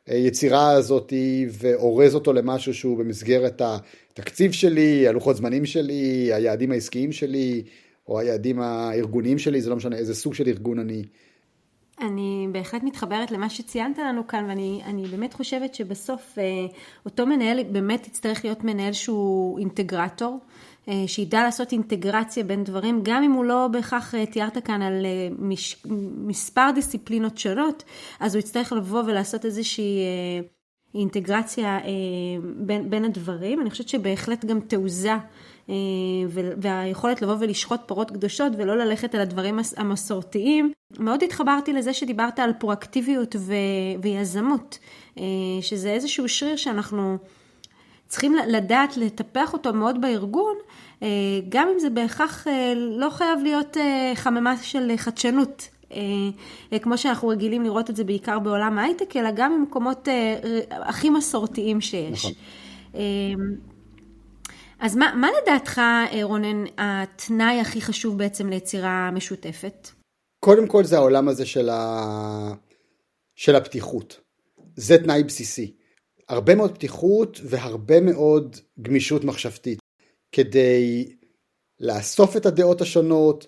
היצירה 0.06 0.70
הזאת 0.70 1.12
ואורז 1.50 2.14
אותו 2.14 2.32
למשהו 2.32 2.74
שהוא 2.74 2.98
במסגרת 2.98 3.62
התקציב 3.64 4.52
שלי, 4.52 5.08
הלוחות 5.08 5.36
זמנים 5.36 5.66
שלי, 5.66 6.30
היעדים 6.32 6.72
העסקיים 6.72 7.12
שלי, 7.12 7.62
או 8.10 8.18
היעדים 8.18 8.60
הארגוניים 8.60 9.38
שלי, 9.38 9.60
זה 9.60 9.70
לא 9.70 9.76
משנה 9.76 9.96
איזה 9.96 10.14
סוג 10.14 10.34
של 10.34 10.48
ארגון 10.48 10.78
אני. 10.78 11.02
אני 12.00 12.48
בהחלט 12.52 12.82
מתחברת 12.82 13.30
למה 13.30 13.50
שציינת 13.50 13.98
לנו 13.98 14.26
כאן, 14.26 14.44
ואני 14.48 15.04
באמת 15.10 15.34
חושבת 15.34 15.74
שבסוף 15.74 16.38
אה, 16.38 16.44
אותו 17.04 17.26
מנהל 17.26 17.62
באמת 17.62 18.06
יצטרך 18.06 18.44
להיות 18.44 18.64
מנהל 18.64 18.92
שהוא 18.92 19.58
אינטגרטור. 19.58 20.38
אה, 20.88 21.04
שידע 21.06 21.42
לעשות 21.42 21.72
אינטגרציה 21.72 22.44
בין 22.44 22.64
דברים, 22.64 23.00
גם 23.02 23.22
אם 23.22 23.32
הוא 23.32 23.44
לא 23.44 23.68
בהכרח 23.72 24.14
אה, 24.14 24.26
תיארת 24.26 24.58
כאן 24.58 24.82
על 24.82 25.06
מש, 25.38 25.82
מספר 26.16 26.70
דיסציפלינות 26.74 27.38
שונות, 27.38 27.84
אז 28.20 28.34
הוא 28.34 28.40
יצטרך 28.40 28.72
לבוא 28.72 29.02
ולעשות 29.06 29.44
איזושהי 29.44 29.98
אינטגרציה 30.94 31.78
בין, 32.56 32.90
בין 32.90 33.04
הדברים. 33.04 33.60
אני 33.60 33.70
חושבת 33.70 33.88
שבהחלט 33.88 34.44
גם 34.44 34.60
תעוזה 34.60 35.14
והיכולת 36.56 37.22
לבוא 37.22 37.36
ולשחוט 37.40 37.80
פרות 37.86 38.10
קדושות 38.10 38.52
ולא 38.58 38.76
ללכת 38.76 39.14
על 39.14 39.20
הדברים 39.20 39.58
המסורתיים. 39.76 40.72
מאוד 40.98 41.22
התחברתי 41.22 41.72
לזה 41.72 41.92
שדיברת 41.92 42.38
על 42.38 42.52
פרואקטיביות 42.58 43.36
ו... 43.38 43.54
ויזמות, 44.02 44.78
שזה 45.60 45.90
איזשהו 45.90 46.28
שריר 46.28 46.56
שאנחנו 46.56 47.18
צריכים 48.08 48.34
לדעת 48.48 48.96
לטפח 48.96 49.52
אותו 49.52 49.72
מאוד 49.72 50.00
בארגון, 50.00 50.54
גם 51.48 51.68
אם 51.74 51.78
זה 51.78 51.90
בהכרח 51.90 52.46
לא 52.76 53.10
חייב 53.10 53.38
להיות 53.42 53.76
חממה 54.14 54.56
של 54.56 54.92
חדשנות. 54.96 55.68
אה, 56.72 56.78
כמו 56.78 56.98
שאנחנו 56.98 57.28
רגילים 57.28 57.62
לראות 57.62 57.90
את 57.90 57.96
זה 57.96 58.04
בעיקר 58.04 58.38
בעולם 58.38 58.78
ההייטק, 58.78 59.16
אלא 59.16 59.30
גם 59.30 59.54
במקומות 59.54 60.08
אה, 60.08 60.36
הכי 60.70 61.10
מסורתיים 61.10 61.80
שיש. 61.80 62.26
נכון. 62.26 63.69
אה, 64.80 64.86
אז 64.86 64.96
מה, 64.96 65.14
מה 65.16 65.28
לדעתך, 65.42 65.80
רונן, 66.22 66.64
התנאי 66.78 67.60
הכי 67.60 67.80
חשוב 67.80 68.18
בעצם 68.18 68.48
ליצירה 68.48 69.10
משותפת? 69.10 69.88
קודם 70.44 70.66
כל 70.66 70.84
זה 70.84 70.96
העולם 70.96 71.28
הזה 71.28 71.46
של, 71.46 71.68
ה... 71.68 72.52
של 73.34 73.56
הפתיחות. 73.56 74.20
זה 74.76 74.98
תנאי 74.98 75.22
בסיסי. 75.24 75.76
הרבה 76.28 76.54
מאוד 76.54 76.74
פתיחות 76.74 77.40
והרבה 77.44 78.00
מאוד 78.00 78.56
גמישות 78.82 79.24
מחשבתית 79.24 79.78
כדי 80.32 81.16
לאסוף 81.80 82.36
את 82.36 82.46
הדעות 82.46 82.80
השונות, 82.80 83.46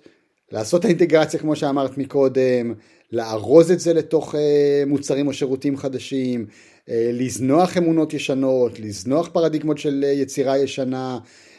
לעשות 0.53 0.81
את 0.81 0.85
האינטגרציה 0.85 1.41
כמו 1.41 1.57
שאמרת 1.57 1.99
מקודם, 1.99 2.75
לארוז 3.13 3.71
את 3.71 3.81
זה 3.81 3.95
לתוך 3.95 4.35
אה, 4.35 4.83
מוצרים 4.87 5.27
או 5.27 5.33
שירותים 5.33 5.77
חדשים, 5.77 6.47
אה, 6.89 7.11
לזנוח 7.13 7.77
אמונות 7.77 8.15
ישנות, 8.15 8.81
לזנוח 8.81 9.29
פרדיגמות 9.33 9.79
של 9.79 10.05
אה, 10.07 10.13
יצירה 10.13 10.59
ישנה, 10.59 11.19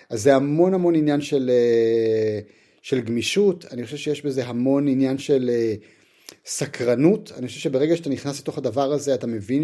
אז 0.10 0.22
זה 0.22 0.36
המון 0.36 0.74
המון 0.74 0.96
עניין 0.96 1.22
של, 1.22 1.52
של 2.82 3.02
גמישות, 3.02 3.66
אני 3.72 3.86
חושב 3.86 3.98
שיש 3.98 4.26
בזה 4.26 4.46
המון 4.46 4.88
עניין 4.88 5.18
של 5.18 5.52
סקרנות, 6.46 7.32
אני 7.38 7.48
חושב 7.48 7.60
שברגע 7.60 7.98
שאתה 7.98 8.10
נכנס 8.10 8.40
לתוך 8.40 8.58
הדבר 8.58 8.94
הזה 8.94 9.14
אתה 9.14 9.28
מבין 9.28 9.64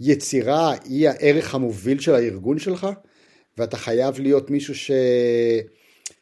שהיצירה 0.00 0.74
היא 0.84 1.08
הערך 1.08 1.54
המוביל 1.54 2.00
של 2.00 2.14
הארגון 2.14 2.58
שלך, 2.58 2.86
ואתה 3.58 3.76
חייב 3.76 4.20
להיות 4.20 4.50
מישהו 4.50 4.74
ש... 4.74 4.90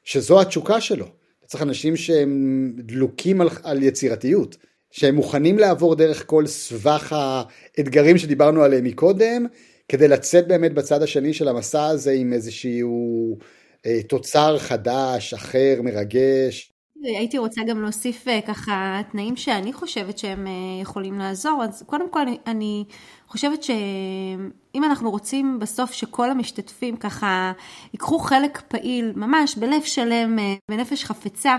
שזו 0.04 0.40
התשוקה 0.40 0.80
שלו. 0.80 1.19
צריך 1.50 1.62
אנשים 1.62 1.96
שהם 1.96 2.72
דלוקים 2.76 3.40
על, 3.40 3.48
על 3.62 3.82
יצירתיות, 3.82 4.56
שהם 4.90 5.14
מוכנים 5.14 5.58
לעבור 5.58 5.94
דרך 5.94 6.26
כל 6.26 6.46
סבך 6.46 7.12
האתגרים 7.12 8.18
שדיברנו 8.18 8.62
עליהם 8.62 8.84
מקודם, 8.84 9.46
כדי 9.88 10.08
לצאת 10.08 10.48
באמת 10.48 10.74
בצד 10.74 11.02
השני 11.02 11.34
של 11.34 11.48
המסע 11.48 11.86
הזה 11.86 12.12
עם 12.12 12.32
איזשהו 12.32 13.38
אה, 13.86 14.02
תוצר 14.02 14.58
חדש, 14.58 15.34
אחר, 15.34 15.80
מרגש. 15.82 16.72
הייתי 17.02 17.38
רוצה 17.38 17.62
גם 17.62 17.82
להוסיף 17.82 18.28
אה, 18.28 18.40
ככה 18.40 19.00
תנאים 19.12 19.36
שאני 19.36 19.72
חושבת 19.72 20.18
שהם 20.18 20.46
אה, 20.46 20.52
יכולים 20.82 21.18
לעזור. 21.18 21.62
אז 21.64 21.82
קודם 21.86 22.10
כל 22.10 22.26
אני 22.46 22.84
חושבת 23.28 23.62
שאם 23.62 24.84
אנחנו 24.84 25.10
רוצים 25.10 25.58
בסוף 25.58 25.92
שכל 25.92 26.30
המשתתפים 26.30 26.96
ככה 26.96 27.52
ייקחו 27.94 28.18
חלק 28.18 28.60
פעיל 28.68 29.12
ממש 29.16 29.56
בלב 29.56 29.82
שלם, 29.82 30.38
אה, 30.38 30.54
בנפש 30.70 31.04
חפצה, 31.04 31.56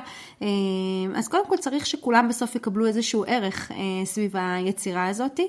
אז 1.16 1.28
קודם 1.28 1.48
כל 1.48 1.58
צריך 1.58 1.86
שכולם 1.86 2.28
בסוף 2.30 2.56
יקבלו 2.56 2.88
איזשהו 2.88 3.24
ערך 3.28 3.72
סביב 4.06 4.32
היצירה 4.36 5.08
הזאת, 5.08 5.40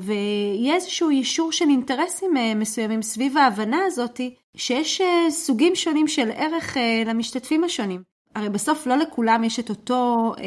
ויהיה 0.00 0.74
איזשהו 0.74 1.10
יישור 1.10 1.52
של 1.52 1.64
אינטרסים 1.68 2.30
מסוימים 2.56 3.02
סביב 3.02 3.36
ההבנה 3.36 3.78
הזאת, 3.86 4.20
שיש 4.56 5.00
סוגים 5.30 5.74
שונים 5.74 6.08
של 6.08 6.30
ערך 6.30 6.76
למשתתפים 7.06 7.64
השונים. 7.64 8.11
הרי 8.34 8.48
בסוף 8.48 8.86
לא 8.86 8.96
לכולם 8.96 9.44
יש 9.44 9.60
את 9.60 9.70
אותו 9.70 10.32
אה, 10.38 10.44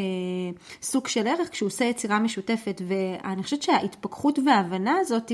סוג 0.82 1.08
של 1.08 1.28
ערך 1.28 1.50
כשהוא 1.52 1.68
עושה 1.68 1.86
יצירה 1.86 2.20
משותפת, 2.20 2.82
ואני 2.88 3.44
חושבת 3.44 3.62
שההתפכחות 3.62 4.40
וההבנה 4.46 4.98
הזאת 5.00 5.32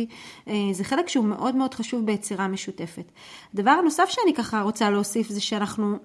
אה, 0.48 0.54
זה 0.72 0.84
חלק 0.84 1.08
שהוא 1.08 1.26
מאוד 1.26 1.56
מאוד 1.56 1.74
חשוב 1.74 2.06
ביצירה 2.06 2.48
משותפת. 2.48 3.12
דבר 3.56 3.82
נוסף 3.82 4.10
שאני 4.10 4.34
ככה 4.34 4.62
רוצה 4.62 4.90
להוסיף 4.90 5.28
זה 5.28 5.42
שאנחנו... 5.42 5.98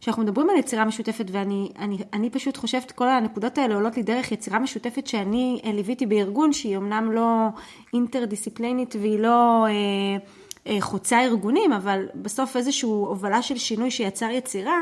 כשאנחנו 0.00 0.22
מדברים 0.22 0.50
על 0.50 0.56
יצירה 0.56 0.84
משותפת, 0.84 1.24
ואני 1.30 1.68
אני, 1.78 1.98
אני 2.12 2.30
פשוט 2.30 2.56
חושבת, 2.56 2.92
כל 2.92 3.08
הנקודות 3.08 3.58
האלה 3.58 3.74
עולות 3.74 3.96
לי 3.96 4.02
דרך 4.02 4.32
יצירה 4.32 4.58
משותפת 4.58 5.06
שאני 5.06 5.60
ליוויתי 5.64 6.06
בארגון, 6.06 6.52
שהיא 6.52 6.76
אמנם 6.76 7.12
לא 7.12 7.46
אינטרדיסציפלינית 7.94 8.96
והיא 9.00 9.18
לא... 9.18 9.66
אה, 9.66 9.72
אה, 10.66 10.80
חוצה 10.80 11.20
ארגונים, 11.24 11.72
אבל 11.72 12.06
בסוף 12.14 12.56
איזושהי 12.56 12.88
הובלה 12.88 13.42
של 13.42 13.58
שינוי 13.58 13.90
שיצר 13.90 14.30
יצירה, 14.30 14.72
אה, 14.74 14.80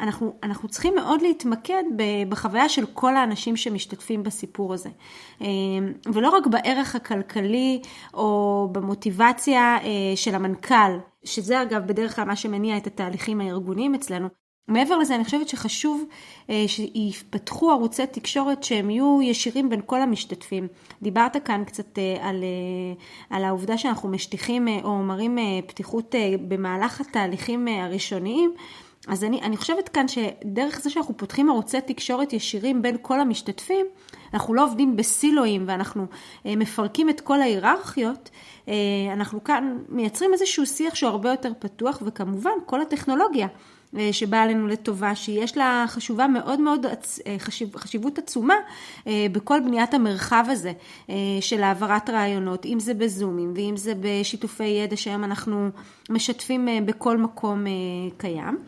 אנחנו, 0.00 0.34
אנחנו 0.42 0.68
צריכים 0.68 0.94
מאוד 0.94 1.22
להתמקד 1.22 1.82
בחוויה 2.28 2.68
של 2.68 2.86
כל 2.86 3.16
האנשים 3.16 3.56
שמשתתפים 3.56 4.22
בסיפור 4.22 4.74
הזה. 4.74 4.88
אה, 5.42 5.46
ולא 6.12 6.28
רק 6.28 6.46
בערך 6.46 6.94
הכלכלי 6.94 7.82
או 8.14 8.68
במוטיבציה 8.72 9.76
של 10.16 10.34
המנכ"ל, 10.34 10.98
שזה 11.24 11.62
אגב 11.62 11.86
בדרך 11.86 12.16
כלל 12.16 12.24
מה 12.24 12.36
שמניע 12.36 12.76
את 12.76 12.86
התהליכים 12.86 13.40
הארגוניים 13.40 13.94
אצלנו, 13.94 14.28
מעבר 14.68 14.98
לזה, 14.98 15.14
אני 15.14 15.24
חושבת 15.24 15.48
שחשוב 15.48 16.04
אה, 16.50 16.64
שיפתחו 16.66 17.70
ערוצי 17.70 18.06
תקשורת 18.06 18.64
שהם 18.64 18.90
יהיו 18.90 19.18
ישירים 19.22 19.68
בין 19.68 19.80
כל 19.86 20.00
המשתתפים. 20.00 20.68
דיברת 21.02 21.36
כאן 21.44 21.64
קצת 21.64 21.98
אה, 21.98 22.28
על, 22.28 22.44
אה, 22.44 23.36
על 23.36 23.44
העובדה 23.44 23.78
שאנחנו 23.78 24.08
משטיחים 24.08 24.68
או 24.84 24.98
מראים 24.98 25.38
פתיחות 25.66 26.14
במהלך 26.48 27.00
התהליכים 27.00 27.68
הראשוניים. 27.68 28.54
אז 29.08 29.24
אני, 29.24 29.42
אני 29.42 29.56
חושבת 29.56 29.88
כאן 29.88 30.08
שדרך 30.08 30.80
זה 30.80 30.90
שאנחנו 30.90 31.16
פותחים 31.16 31.50
ערוצי 31.50 31.80
תקשורת 31.80 32.32
ישירים 32.32 32.82
בין 32.82 32.96
כל 33.02 33.20
המשתתפים, 33.20 33.86
אנחנו 34.34 34.54
לא 34.54 34.64
עובדים 34.64 34.96
בסילואים 34.96 35.64
ואנחנו 35.66 36.06
מפרקים 36.44 37.10
את 37.10 37.20
כל 37.20 37.40
ההיררכיות, 37.40 38.30
אנחנו 39.12 39.44
כאן 39.44 39.78
מייצרים 39.88 40.32
איזשהו 40.32 40.66
שיח 40.66 40.94
שהוא 40.94 41.10
הרבה 41.10 41.30
יותר 41.30 41.52
פתוח, 41.58 42.02
וכמובן 42.06 42.50
כל 42.66 42.80
הטכנולוגיה. 42.80 43.48
אה, 43.98 44.12
שבאה 44.12 44.42
עלינו 44.42 44.66
לטובה, 44.66 45.14
שיש 45.14 45.56
לה 45.56 45.84
חשובה 45.88 46.26
מאוד 46.26 46.60
מאוד, 46.60 46.86
אה, 46.86 47.36
חשיב, 47.38 47.76
חשיבות 47.76 48.18
עצומה 48.18 48.54
אה, 49.06 49.26
בכל 49.32 49.60
בניית 49.60 49.94
המרחב 49.94 50.44
הזה 50.48 50.72
של 51.40 51.62
העברת 51.62 52.10
רעיונות, 52.10 52.66
אם 52.66 52.80
זה 52.80 52.94
בזומים 52.94 53.52
ואם 53.56 53.76
זה 53.76 53.92
בשיתופי 54.00 54.64
ידע 54.64 54.96
שהיום 54.96 55.24
אנחנו 55.24 55.68
משתפים 56.10 56.68
בכל 56.86 57.18
מקום 57.18 57.64
קיים. 58.16 58.58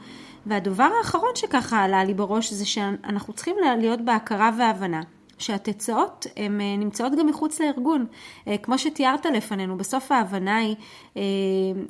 והדבר 0.47 0.89
האחרון 0.99 1.31
שככה 1.35 1.83
עלה 1.83 2.05
לי 2.05 2.15
בראש 2.15 2.53
זה 2.53 2.67
שאנחנו 2.67 3.33
צריכים 3.33 3.57
להיות 3.79 4.01
בהכרה 4.01 4.51
והבנה 4.59 5.03
שהתוצאות 5.39 6.27
הן 6.37 6.61
אה, 6.61 6.77
נמצאות 6.77 7.13
גם 7.19 7.27
מחוץ 7.27 7.61
לארגון. 7.61 8.07
אה, 8.49 8.59
כמו 8.59 8.79
שתיארת 8.79 9.27
לפנינו, 9.27 9.77
בסוף 9.77 10.13
ההבנה 10.13 10.57
היא 10.57 10.77
אה, 11.17 11.23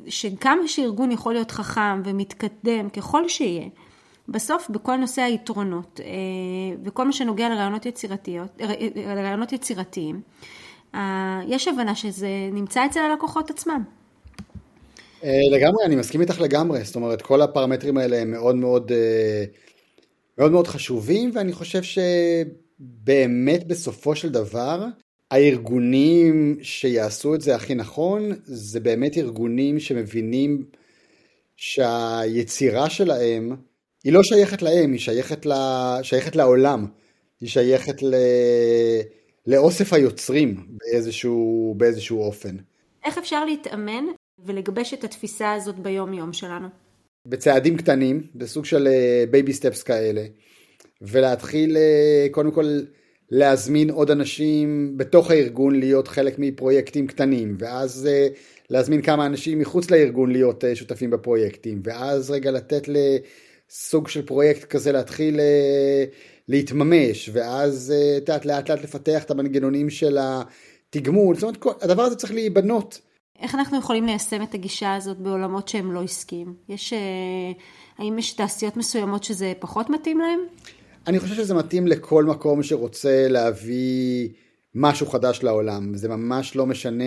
שכמה 0.07 0.67
שארגון 0.67 1.11
יכול 1.11 1.33
להיות 1.33 1.51
חכם 1.51 2.01
ומתקדם 2.05 2.89
ככל 2.89 3.29
שיהיה, 3.29 3.67
בסוף 4.29 4.69
בכל 4.69 4.95
נושא 4.95 5.21
היתרונות 5.21 5.99
וכל 6.83 7.05
מה 7.05 7.13
שנוגע 7.13 7.49
לרעיונות, 7.49 7.85
יצירתיות, 7.85 8.61
לרעיונות 8.95 9.53
יצירתיים, 9.53 10.21
יש 11.47 11.67
הבנה 11.67 11.95
שזה 11.95 12.29
נמצא 12.51 12.85
אצל 12.85 12.99
הלקוחות 12.99 13.49
עצמם. 13.49 13.83
לגמרי, 15.23 15.85
אני 15.85 15.95
מסכים 15.95 16.21
איתך 16.21 16.41
לגמרי, 16.41 16.83
זאת 16.83 16.95
אומרת 16.95 17.21
כל 17.21 17.41
הפרמטרים 17.41 17.97
האלה 17.97 18.17
הם 18.17 18.31
מאוד 18.31 18.55
מאוד 18.55 18.91
מאוד 20.37 20.51
מאוד 20.51 20.67
חשובים 20.67 21.31
ואני 21.33 21.53
חושב 21.53 21.83
ש... 21.83 21.99
באמת 22.79 23.67
בסופו 23.67 24.15
של 24.15 24.29
דבר, 24.29 24.85
הארגונים 25.31 26.57
שיעשו 26.61 27.35
את 27.35 27.41
זה 27.41 27.55
הכי 27.55 27.75
נכון, 27.75 28.31
זה 28.43 28.79
באמת 28.79 29.17
ארגונים 29.17 29.79
שמבינים 29.79 30.65
שהיצירה 31.55 32.89
שלהם, 32.89 33.55
היא 34.03 34.13
לא 34.13 34.23
שייכת 34.23 34.61
להם, 34.61 34.91
היא 34.91 34.99
שייכת, 34.99 35.45
ל... 35.45 35.51
שייכת 36.03 36.35
לעולם. 36.35 36.85
היא 37.41 37.49
שייכת 37.49 38.03
ל... 38.03 38.15
לאוסף 39.47 39.93
היוצרים 39.93 40.67
באיזשהו, 40.69 41.73
באיזשהו 41.77 42.21
אופן. 42.21 42.55
איך 43.05 43.17
אפשר 43.17 43.45
להתאמן 43.45 44.03
ולגבש 44.39 44.93
את 44.93 45.03
התפיסה 45.03 45.53
הזאת 45.53 45.79
ביום 45.79 46.13
יום 46.13 46.33
שלנו? 46.33 46.67
בצעדים 47.27 47.77
קטנים, 47.77 48.27
בסוג 48.35 48.65
של 48.65 48.87
baby 49.31 49.53
steps 49.53 49.83
כאלה. 49.83 50.25
ולהתחיל 51.01 51.77
אה, 51.77 52.27
קודם 52.31 52.51
כל 52.51 52.79
להזמין 53.31 53.89
עוד 53.89 54.11
אנשים 54.11 54.93
בתוך 54.97 55.31
הארגון 55.31 55.79
להיות 55.79 56.07
חלק 56.07 56.35
מפרויקטים 56.39 57.07
קטנים, 57.07 57.55
ואז 57.59 58.07
אה, 58.11 58.27
להזמין 58.69 59.01
כמה 59.01 59.25
אנשים 59.25 59.59
מחוץ 59.59 59.91
לארגון 59.91 60.31
להיות 60.31 60.63
אה, 60.63 60.75
שותפים 60.75 61.09
בפרויקטים, 61.09 61.81
ואז 61.83 62.31
רגע 62.31 62.51
לתת 62.51 62.87
לסוג 62.87 64.07
של 64.07 64.25
פרויקט 64.25 64.63
כזה 64.63 64.91
להתחיל 64.91 65.39
להתממש, 66.47 67.29
ואז 67.33 67.93
את 68.17 68.29
יודעת 68.29 68.45
לאט 68.45 68.69
לאט 68.69 68.83
לפתח 68.83 69.23
את 69.23 69.31
המנגנונים 69.31 69.89
של 69.89 70.17
התגמול, 70.21 71.35
זאת 71.35 71.43
אומרת 71.43 71.83
הדבר 71.83 72.01
הזה 72.01 72.15
צריך 72.15 72.33
להיבנות. 72.33 73.01
איך 73.39 73.55
אנחנו 73.55 73.79
יכולים 73.79 74.05
ליישם 74.05 74.43
את 74.43 74.53
הגישה 74.53 74.95
הזאת 74.95 75.17
בעולמות 75.17 75.67
שהם 75.67 75.91
לא 75.91 76.03
עסקיים? 76.03 76.55
יש, 76.69 76.93
האם 77.97 78.19
יש 78.19 78.33
תעשיות 78.33 78.77
מסוימות 78.77 79.23
שזה 79.23 79.53
פחות 79.59 79.89
מתאים 79.89 80.19
להם? 80.19 80.39
אני 81.07 81.19
חושב 81.19 81.35
שזה 81.35 81.53
מתאים 81.53 81.87
לכל 81.87 82.23
מקום 82.23 82.63
שרוצה 82.63 83.27
להביא 83.29 84.29
משהו 84.75 85.07
חדש 85.07 85.43
לעולם. 85.43 85.95
זה 85.95 86.09
ממש 86.09 86.55
לא 86.55 86.65
משנה 86.65 87.03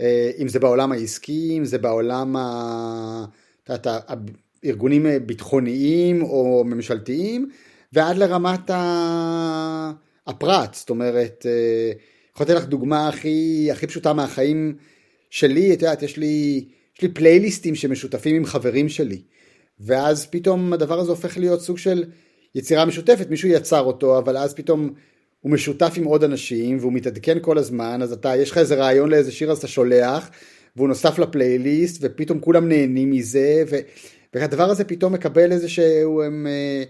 אה, 0.00 0.30
אם 0.38 0.48
זה 0.48 0.58
בעולם 0.58 0.92
העסקי, 0.92 1.54
אם 1.58 1.64
זה 1.64 1.78
בעולם 1.78 2.36
ה... 2.36 3.24
הארגונים 4.64 5.06
ביטחוניים 5.26 6.22
או 6.22 6.64
ממשלתיים, 6.66 7.50
ועד 7.92 8.16
לרמת 8.16 8.70
הפרט. 10.26 10.74
זאת 10.74 10.90
אומרת, 10.90 11.46
אה, 11.48 11.92
יכול 12.34 12.44
לתת 12.44 12.54
לך 12.54 12.64
דוגמה 12.64 13.08
הכי, 13.08 13.68
הכי 13.72 13.86
פשוטה 13.86 14.12
מהחיים 14.12 14.76
שלי, 15.30 15.74
את 15.74 15.82
יודעת, 15.82 16.02
יש 16.02 16.16
לי, 16.16 16.64
יש 16.96 17.02
לי 17.02 17.08
פלייליסטים 17.08 17.74
שמשותפים 17.74 18.36
עם 18.36 18.44
חברים 18.44 18.88
שלי, 18.88 19.22
ואז 19.80 20.26
פתאום 20.26 20.72
הדבר 20.72 21.00
הזה 21.00 21.10
הופך 21.10 21.38
להיות 21.38 21.60
סוג 21.60 21.78
של 21.78 22.04
יצירה 22.54 22.84
משותפת, 22.84 23.30
מישהו 23.30 23.48
יצר 23.48 23.80
אותו, 23.80 24.18
אבל 24.18 24.36
אז 24.36 24.54
פתאום 24.54 24.90
הוא 25.40 25.52
משותף 25.52 25.92
עם 25.96 26.04
עוד 26.04 26.24
אנשים 26.24 26.78
והוא 26.80 26.92
מתעדכן 26.92 27.38
כל 27.40 27.58
הזמן, 27.58 28.02
אז 28.02 28.12
אתה, 28.12 28.36
יש 28.36 28.50
לך 28.50 28.58
איזה 28.58 28.74
רעיון 28.74 29.10
לאיזה 29.10 29.32
שיר 29.32 29.50
אז 29.50 29.58
אתה 29.58 29.66
שולח, 29.66 30.30
והוא 30.76 30.88
נוסף 30.88 31.18
לפלייליסט, 31.18 31.98
ופתאום 32.00 32.40
כולם 32.40 32.68
נהנים 32.68 33.10
מזה, 33.10 33.62
ו, 33.70 33.76
והדבר 34.34 34.70
הזה 34.70 34.84
פתאום 34.84 35.12
מקבל 35.12 35.52
איזה 35.52 35.68
שהוא 35.68 36.22
הם, 36.22 36.46
אה, 36.46 36.82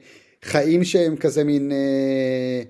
חיים 0.43 0.85
שהם 0.85 1.17
כזה 1.17 1.45
מין 1.45 1.73
אה, 1.73 2.63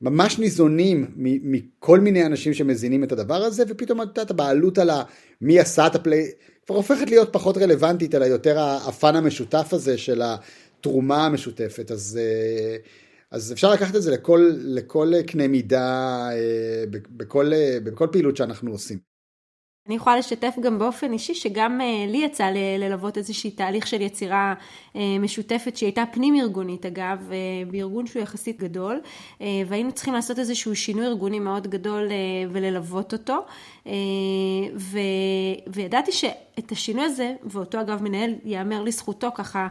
ממש 0.00 0.38
ניזונים 0.38 1.06
מכל 1.16 2.00
מיני 2.00 2.26
אנשים 2.26 2.54
שמזינים 2.54 3.04
את 3.04 3.12
הדבר 3.12 3.34
הזה, 3.34 3.64
ופתאום 3.68 4.02
אתה 4.02 4.10
יודעת, 4.10 4.30
הבעלות 4.30 4.78
על 4.78 4.90
מי 5.40 5.60
עשה 5.60 5.86
את 5.86 5.94
הפליי, 5.94 6.26
כבר 6.66 6.76
הופכת 6.76 7.10
להיות 7.10 7.32
פחות 7.32 7.58
רלוונטית, 7.58 8.14
אלא 8.14 8.24
יותר 8.24 8.58
הפאן 8.60 9.16
המשותף 9.16 9.68
הזה 9.72 9.98
של 9.98 10.22
התרומה 10.80 11.26
המשותפת, 11.26 11.90
אז... 11.90 12.18
אה, 12.22 12.76
אז 13.30 13.52
אפשר 13.52 13.72
לקחת 13.72 13.96
את 13.96 14.02
זה 14.02 14.10
לכל, 14.10 14.50
לכל 14.58 15.12
קנה 15.26 15.48
מידה, 15.48 16.28
אה, 16.32 16.84
בכל, 16.90 17.52
אה, 17.52 17.78
בכל 17.84 18.08
פעילות 18.12 18.36
שאנחנו 18.36 18.70
עושים. 18.70 19.17
אני 19.88 19.96
יכולה 19.96 20.16
לשתף 20.16 20.54
גם 20.60 20.78
באופן 20.78 21.12
אישי 21.12 21.34
שגם 21.34 21.80
uh, 21.80 22.10
לי 22.10 22.18
יצא 22.18 22.50
ללוות 22.78 23.18
איזושהי 23.18 23.50
תהליך 23.50 23.86
של 23.86 24.00
יצירה 24.00 24.54
uh, 24.94 24.98
משותפת 25.20 25.76
שהיא 25.76 25.86
הייתה 25.86 26.04
פנים 26.12 26.34
ארגונית 26.34 26.86
אגב, 26.86 27.18
uh, 27.28 27.70
בארגון 27.72 28.06
שהוא 28.06 28.22
יחסית 28.22 28.58
גדול, 28.58 29.00
והיינו 29.40 29.92
צריכים 29.92 30.14
לעשות 30.14 30.38
איזשהו 30.38 30.76
שינוי 30.76 31.06
ארגוני 31.06 31.38
מאוד 31.38 31.66
גדול 31.66 32.08
וללוות 32.50 33.12
אותו, 33.12 33.38
ו, 34.76 34.98
וידעתי 35.66 36.12
שאת 36.12 36.72
השינוי 36.72 37.04
הזה, 37.04 37.34
ואותו 37.44 37.80
אגב 37.80 38.02
מנהל 38.02 38.34
ייאמר 38.44 38.82
לזכותו 38.82 39.28
ככה, 39.34 39.68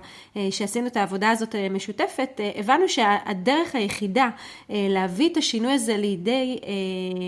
שעשינו 0.51 0.87
את 0.87 0.97
העבודה 0.97 1.29
הזאת 1.29 1.55
משותפת, 1.71 2.41
הבנו 2.55 2.89
שהדרך 2.89 3.75
היחידה 3.75 4.29
להביא 4.69 5.29
את 5.29 5.37
השינוי 5.37 5.71
הזה 5.71 5.97
לידי 5.97 6.59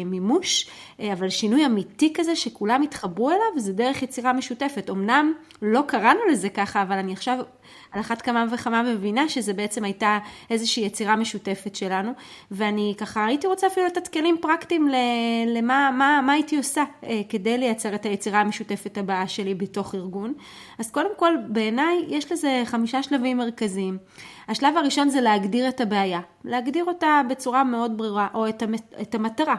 מימוש, 0.06 0.70
אבל 1.00 1.30
שינוי 1.30 1.66
אמיתי 1.66 2.14
כזה 2.14 2.36
שכולם 2.36 2.79
כולם 2.80 2.88
התחברו 2.88 3.30
אליו, 3.30 3.60
זה 3.60 3.74
דרך 3.74 4.04
יצירה 4.04 4.34
משותפת. 4.34 4.90
אמנם 4.90 5.34
לא 5.62 5.82
קראנו 5.88 6.20
לזה 6.32 6.50
ככה, 6.50 6.82
אבל 6.82 6.98
אני 6.98 7.14
עכשיו 7.14 7.38
על 7.92 8.02
אחת 8.02 8.22
כמה 8.22 8.46
וכמה 8.52 8.84
מבינה 8.84 9.30
שזה 9.30 9.54
בעצם 9.54 9.84
הייתה 9.84 10.20
איזושהי 10.50 10.86
יצירה 10.86 11.16
משותפת 11.16 11.76
שלנו, 11.76 12.12
ואני 12.52 12.94
ככה 12.98 13.26
הייתי 13.26 13.48
רוצה 13.48 13.68
אפילו 13.68 13.86
לתת 13.86 14.08
כלים 14.08 14.38
פרקטיים 14.42 14.88
למה 15.48 15.92
מה, 15.92 16.22
מה 16.26 16.34
הייתי 16.34 16.58
עושה 16.58 16.84
אה, 17.04 17.22
כדי 17.30 17.58
לייצר 17.58 17.96
את 17.96 18.06
היצירה 18.06 18.40
המשותפת 18.40 18.98
הבאה 18.98 19.28
שלי 19.28 19.56
בתוך 19.56 19.96
ארגון. 19.96 20.34
אז 20.80 20.92
קודם 20.92 21.12
כל, 21.18 21.34
בעיניי 21.48 22.06
יש 22.08 22.32
לזה 22.32 22.62
חמישה 22.66 23.04
שלבים 23.04 23.38
מרכזיים. 23.38 23.98
השלב 24.48 24.78
הראשון 24.78 25.10
זה 25.10 25.22
להגדיר 25.22 25.70
את 25.70 25.82
הבעיה, 25.82 26.20
להגדיר 26.44 26.86
אותה 26.86 27.22
בצורה 27.30 27.64
מאוד 27.64 27.98
ברורה, 27.98 28.28
או 28.34 28.50
את, 28.50 28.62
המת, 28.62 28.94
את 29.02 29.16
המטרה. 29.16 29.56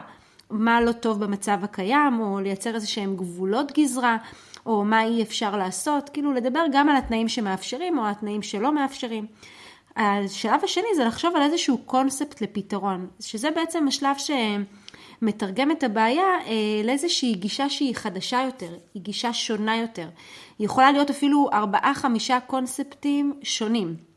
מה 0.51 0.81
לא 0.81 0.91
טוב 0.91 1.23
במצב 1.23 1.59
הקיים, 1.63 2.19
או 2.19 2.39
לייצר 2.39 2.75
איזה 2.75 2.87
שהם 2.87 3.15
גבולות 3.15 3.71
גזרה, 3.79 4.17
או 4.65 4.85
מה 4.85 5.03
אי 5.03 5.23
אפשר 5.23 5.57
לעשות, 5.57 6.09
כאילו 6.09 6.33
לדבר 6.33 6.63
גם 6.71 6.89
על 6.89 6.95
התנאים 6.95 7.27
שמאפשרים, 7.27 7.97
או 7.97 8.07
התנאים 8.07 8.41
שלא 8.41 8.75
מאפשרים. 8.75 9.25
השלב 9.95 10.63
השני 10.63 10.95
זה 10.95 11.05
לחשוב 11.05 11.35
על 11.35 11.41
איזשהו 11.41 11.77
קונספט 11.77 12.41
לפתרון, 12.41 13.07
שזה 13.19 13.51
בעצם 13.51 13.87
השלב 13.87 14.15
שמתרגם 15.21 15.71
את 15.71 15.83
הבעיה 15.83 16.23
אה, 16.45 16.81
לאיזושהי 16.83 17.33
גישה 17.33 17.69
שהיא 17.69 17.95
חדשה 17.95 18.41
יותר, 18.45 18.75
היא 18.93 19.01
גישה 19.01 19.33
שונה 19.33 19.77
יותר. 19.77 20.07
היא 20.59 20.65
יכולה 20.65 20.91
להיות 20.91 21.09
אפילו 21.09 21.49
ארבעה 21.53 21.93
חמישה 21.95 22.39
קונספטים 22.39 23.33
שונים. 23.43 24.10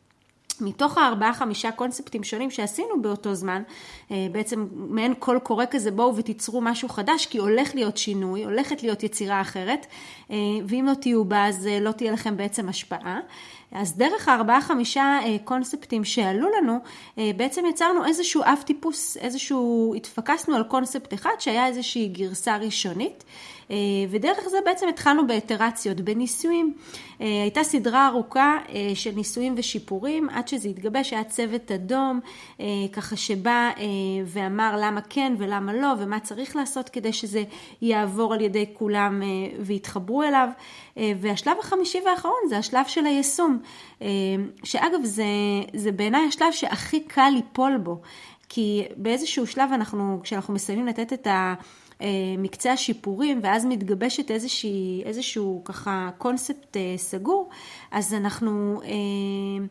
מתוך 0.60 0.98
הארבעה 0.98 1.34
חמישה 1.34 1.72
קונספטים 1.72 2.24
שונים 2.24 2.50
שעשינו 2.50 3.02
באותו 3.02 3.34
זמן, 3.34 3.62
אה, 4.10 4.26
בעצם 4.32 4.66
מעין 4.72 5.14
קול 5.14 5.38
קורא 5.38 5.64
כזה 5.70 5.90
בואו 5.90 6.16
ותיצרו 6.16 6.60
משהו 6.60 6.88
חדש 6.88 7.26
כי 7.26 7.38
הולך 7.38 7.74
להיות 7.74 7.96
שינוי, 7.96 8.44
הולכת 8.44 8.82
להיות 8.82 9.02
יצירה 9.02 9.40
אחרת 9.40 9.86
אה, 10.30 10.36
ואם 10.68 10.86
לא 10.88 10.94
תהיו 10.94 11.24
בה 11.24 11.46
אז 11.48 11.66
אה, 11.66 11.80
לא 11.80 11.92
תהיה 11.92 12.12
לכם 12.12 12.36
בעצם 12.36 12.68
השפעה. 12.68 13.20
אז 13.74 13.96
דרך 13.96 14.28
הארבעה 14.28 14.60
חמישה 14.60 15.18
קונספטים 15.44 16.04
שעלו 16.04 16.48
לנו 16.58 16.78
בעצם 17.16 17.64
יצרנו 17.70 18.04
איזשהו 18.04 18.42
אב 18.42 18.58
טיפוס, 18.66 19.16
איזשהו, 19.16 19.94
התפקסנו 19.96 20.56
על 20.56 20.62
קונספט 20.62 21.14
אחד 21.14 21.32
שהיה 21.38 21.66
איזושהי 21.66 22.08
גרסה 22.08 22.56
ראשונית 22.56 23.24
אה, 23.70 23.76
ודרך 24.10 24.48
זה 24.48 24.56
בעצם 24.64 24.88
התחלנו 24.88 25.26
באיטרציות, 25.26 26.00
בניסויים. 26.00 26.74
אה, 27.20 27.26
הייתה 27.26 27.64
סדרה 27.64 28.06
ארוכה 28.06 28.58
אה, 28.68 28.90
של 28.94 29.10
ניסויים 29.10 29.54
ושיפורים, 29.56 30.28
עד 30.28 30.48
שזה 30.48 30.68
התגבש, 30.68 31.12
היה 31.12 31.24
צוות 31.24 31.70
אדום, 31.72 32.20
ככה 32.92 33.16
שבא 33.16 33.70
ואמר 34.26 34.76
למה 34.80 35.00
כן 35.00 35.34
ולמה 35.38 35.72
לא, 35.72 35.88
ומה 35.98 36.20
צריך 36.20 36.56
לעשות 36.56 36.88
כדי 36.88 37.12
שזה 37.12 37.42
יעבור 37.82 38.34
על 38.34 38.40
ידי 38.40 38.66
כולם 38.72 39.22
ויתחברו 39.60 40.22
אליו. 40.22 40.48
והשלב 40.96 41.57
החמישי 41.61 41.98
והאחרון 42.07 42.40
זה 42.48 42.59
השלב 42.59 42.87
של 42.87 43.07
היישום, 43.07 43.59
שאגב 44.64 45.04
זה, 45.04 45.24
זה 45.74 45.92
בעיניי 45.92 46.26
השלב 46.28 46.52
שהכי 46.52 47.00
קל 47.00 47.30
ליפול 47.35 47.76
בו. 47.76 48.00
כי 48.48 48.85
באיזשהו 48.96 49.46
שלב 49.46 49.70
אנחנו, 49.72 50.20
כשאנחנו 50.22 50.54
מסיימים 50.54 50.87
לתת 50.87 51.12
את 51.12 51.26
ה... 51.26 51.54
אה, 52.02 52.35
מקצה 52.38 52.72
השיפורים, 52.72 53.40
ואז 53.42 53.64
מתגבשת 53.64 54.30
איזושהי, 54.30 55.02
איזשהו 55.04 55.62
ככה 55.64 56.11
קונספט 56.18 56.76
אה, 56.76 56.94
סגור, 56.96 57.48
אז 57.90 58.14
אנחנו 58.14 58.80
אה, 58.85 59.66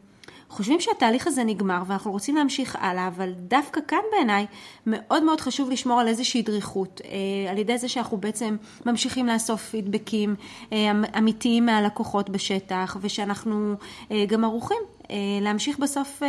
חושבים 0.53 0.79
שהתהליך 0.81 1.27
הזה 1.27 1.43
נגמר 1.43 1.83
ואנחנו 1.87 2.11
רוצים 2.11 2.35
להמשיך 2.35 2.77
הלאה, 2.79 3.07
אבל 3.07 3.33
דווקא 3.37 3.81
כאן 3.87 3.99
בעיניי 4.11 4.45
מאוד 4.87 5.23
מאוד 5.23 5.41
חשוב 5.41 5.69
לשמור 5.71 5.99
על 5.99 6.07
איזושהי 6.07 6.41
דריכות, 6.41 7.01
על 7.49 7.57
ידי 7.57 7.77
זה 7.77 7.89
שאנחנו 7.89 8.17
בעצם 8.17 8.55
ממשיכים 8.85 9.27
לאסוף 9.27 9.69
פידבקים 9.69 10.35
אמיתיים 11.17 11.65
מהלקוחות 11.65 12.29
בשטח, 12.29 12.97
ושאנחנו 13.01 13.75
גם 14.27 14.43
ערוכים 14.43 14.81
להמשיך 15.41 15.79
בסוף 15.79 16.21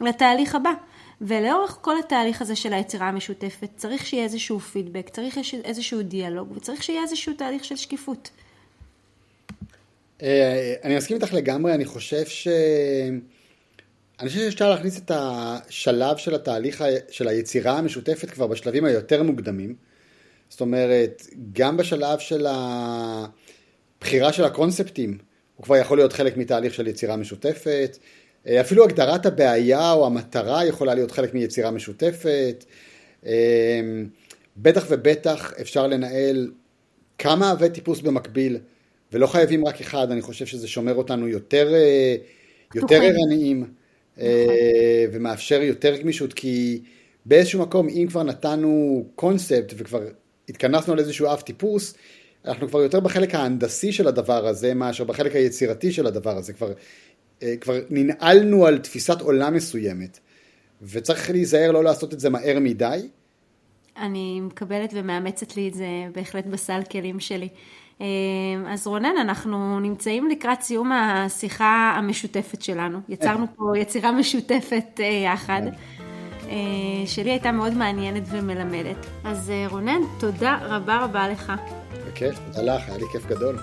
לתהליך 0.00 0.54
הבא. 0.54 0.72
ולאורך 1.20 1.78
כל 1.80 1.98
התהליך 1.98 2.42
הזה 2.42 2.56
של 2.56 2.72
היצירה 2.72 3.08
המשותפת 3.08 3.68
צריך 3.76 4.06
שיהיה 4.06 4.24
איזשהו 4.24 4.60
פידבק, 4.60 5.08
צריך 5.08 5.38
איזשהו 5.64 6.02
דיאלוג 6.02 6.52
וצריך 6.56 6.82
שיהיה 6.82 7.02
איזשהו 7.02 7.32
תהליך 7.32 7.64
של 7.64 7.76
שקיפות. 7.76 8.30
אה, 10.22 10.74
אני 10.84 10.96
מסכים 10.96 11.16
איתך 11.16 11.34
לגמרי, 11.34 11.74
אני 11.74 11.84
חושב 11.84 12.24
ש... 12.26 12.48
אני 14.20 14.28
חושב 14.28 14.50
שאפשר 14.50 14.70
להכניס 14.70 14.98
את 14.98 15.10
השלב 15.14 16.16
של 16.16 16.34
התהליך 16.34 16.84
של 17.10 17.28
היצירה 17.28 17.78
המשותפת 17.78 18.30
כבר 18.30 18.46
בשלבים 18.46 18.84
היותר 18.84 19.22
מוקדמים. 19.22 19.74
זאת 20.48 20.60
אומרת, 20.60 21.26
גם 21.52 21.76
בשלב 21.76 22.18
של 22.18 22.46
הבחירה 22.48 24.32
של 24.32 24.44
הקונספטים, 24.44 25.18
הוא 25.56 25.64
כבר 25.64 25.76
יכול 25.76 25.98
להיות 25.98 26.12
חלק 26.12 26.36
מתהליך 26.36 26.74
של 26.74 26.86
יצירה 26.86 27.16
משותפת. 27.16 27.98
אה, 28.46 28.60
אפילו 28.60 28.84
הגדרת 28.84 29.26
הבעיה 29.26 29.92
או 29.92 30.06
המטרה 30.06 30.66
יכולה 30.66 30.94
להיות 30.94 31.10
חלק 31.10 31.34
מיצירה 31.34 31.70
משותפת. 31.70 32.64
אה, 33.26 33.80
בטח 34.56 34.86
ובטח 34.90 35.52
אפשר 35.60 35.86
לנהל 35.86 36.50
כמה 37.18 37.52
אבי 37.52 37.70
טיפוס 37.70 38.00
במקביל, 38.00 38.58
ולא 39.12 39.26
חייבים 39.26 39.66
רק 39.66 39.80
אחד, 39.80 40.10
אני 40.10 40.22
חושב 40.22 40.46
שזה 40.46 40.68
שומר 40.68 40.94
אותנו 40.94 41.28
יותר, 41.28 41.74
אה, 41.74 42.16
יותר 42.74 43.00
ערניים. 43.02 43.66
ומאפשר 45.12 45.62
יותר 45.62 45.96
גמישות, 45.96 46.32
כי 46.32 46.82
באיזשהו 47.26 47.62
מקום, 47.62 47.88
אם 47.88 48.06
כבר 48.10 48.22
נתנו 48.22 49.04
קונספט 49.14 49.74
וכבר 49.76 50.02
התכנסנו 50.48 50.92
על 50.92 50.98
איזשהו 50.98 51.26
אב 51.26 51.40
טיפוס, 51.40 51.94
אנחנו 52.44 52.68
כבר 52.68 52.80
יותר 52.80 53.00
בחלק 53.00 53.34
ההנדסי 53.34 53.92
של 53.92 54.08
הדבר 54.08 54.46
הזה, 54.46 54.74
מאשר 54.74 55.04
בחלק 55.04 55.36
היצירתי 55.36 55.92
של 55.92 56.06
הדבר 56.06 56.36
הזה. 56.36 56.52
כבר 56.52 56.72
אה, 57.42 57.56
כבר 57.60 57.74
ננעלנו 57.90 58.66
על 58.66 58.78
תפיסת 58.78 59.20
עולם 59.20 59.54
מסוימת, 59.54 60.18
וצריך 60.82 61.30
להיזהר 61.30 61.72
לא 61.72 61.84
לעשות 61.84 62.14
את 62.14 62.20
זה 62.20 62.30
מהר 62.30 62.58
מדי. 62.60 63.08
אני 63.96 64.40
מקבלת 64.40 64.90
ומאמצת 64.94 65.56
לי 65.56 65.68
את 65.68 65.74
זה 65.74 65.86
בהחלט 66.12 66.46
בסל 66.46 66.80
כלים 66.90 67.20
שלי. 67.20 67.48
אז 68.68 68.86
רונן, 68.86 69.16
אנחנו 69.20 69.80
נמצאים 69.80 70.28
לקראת 70.28 70.60
סיום 70.60 70.92
השיחה 70.92 71.94
המשותפת 71.96 72.62
שלנו. 72.62 72.98
יצרנו 73.08 73.46
פה 73.56 73.78
יצירה 73.78 74.12
משותפת 74.12 75.00
יחד. 75.24 75.62
שלי 77.06 77.30
הייתה 77.30 77.52
מאוד 77.52 77.74
מעניינת 77.74 78.22
ומלמדת. 78.30 79.06
אז 79.24 79.52
רונן, 79.70 80.00
תודה 80.20 80.58
רבה 80.62 81.04
רבה 81.04 81.28
לך. 81.28 81.52
בכיף, 82.08 82.38
תודה 82.46 82.74
לך, 82.74 82.88
היה 82.88 82.98
לי 82.98 83.04
כיף 83.12 83.26
גדול. 83.26 83.56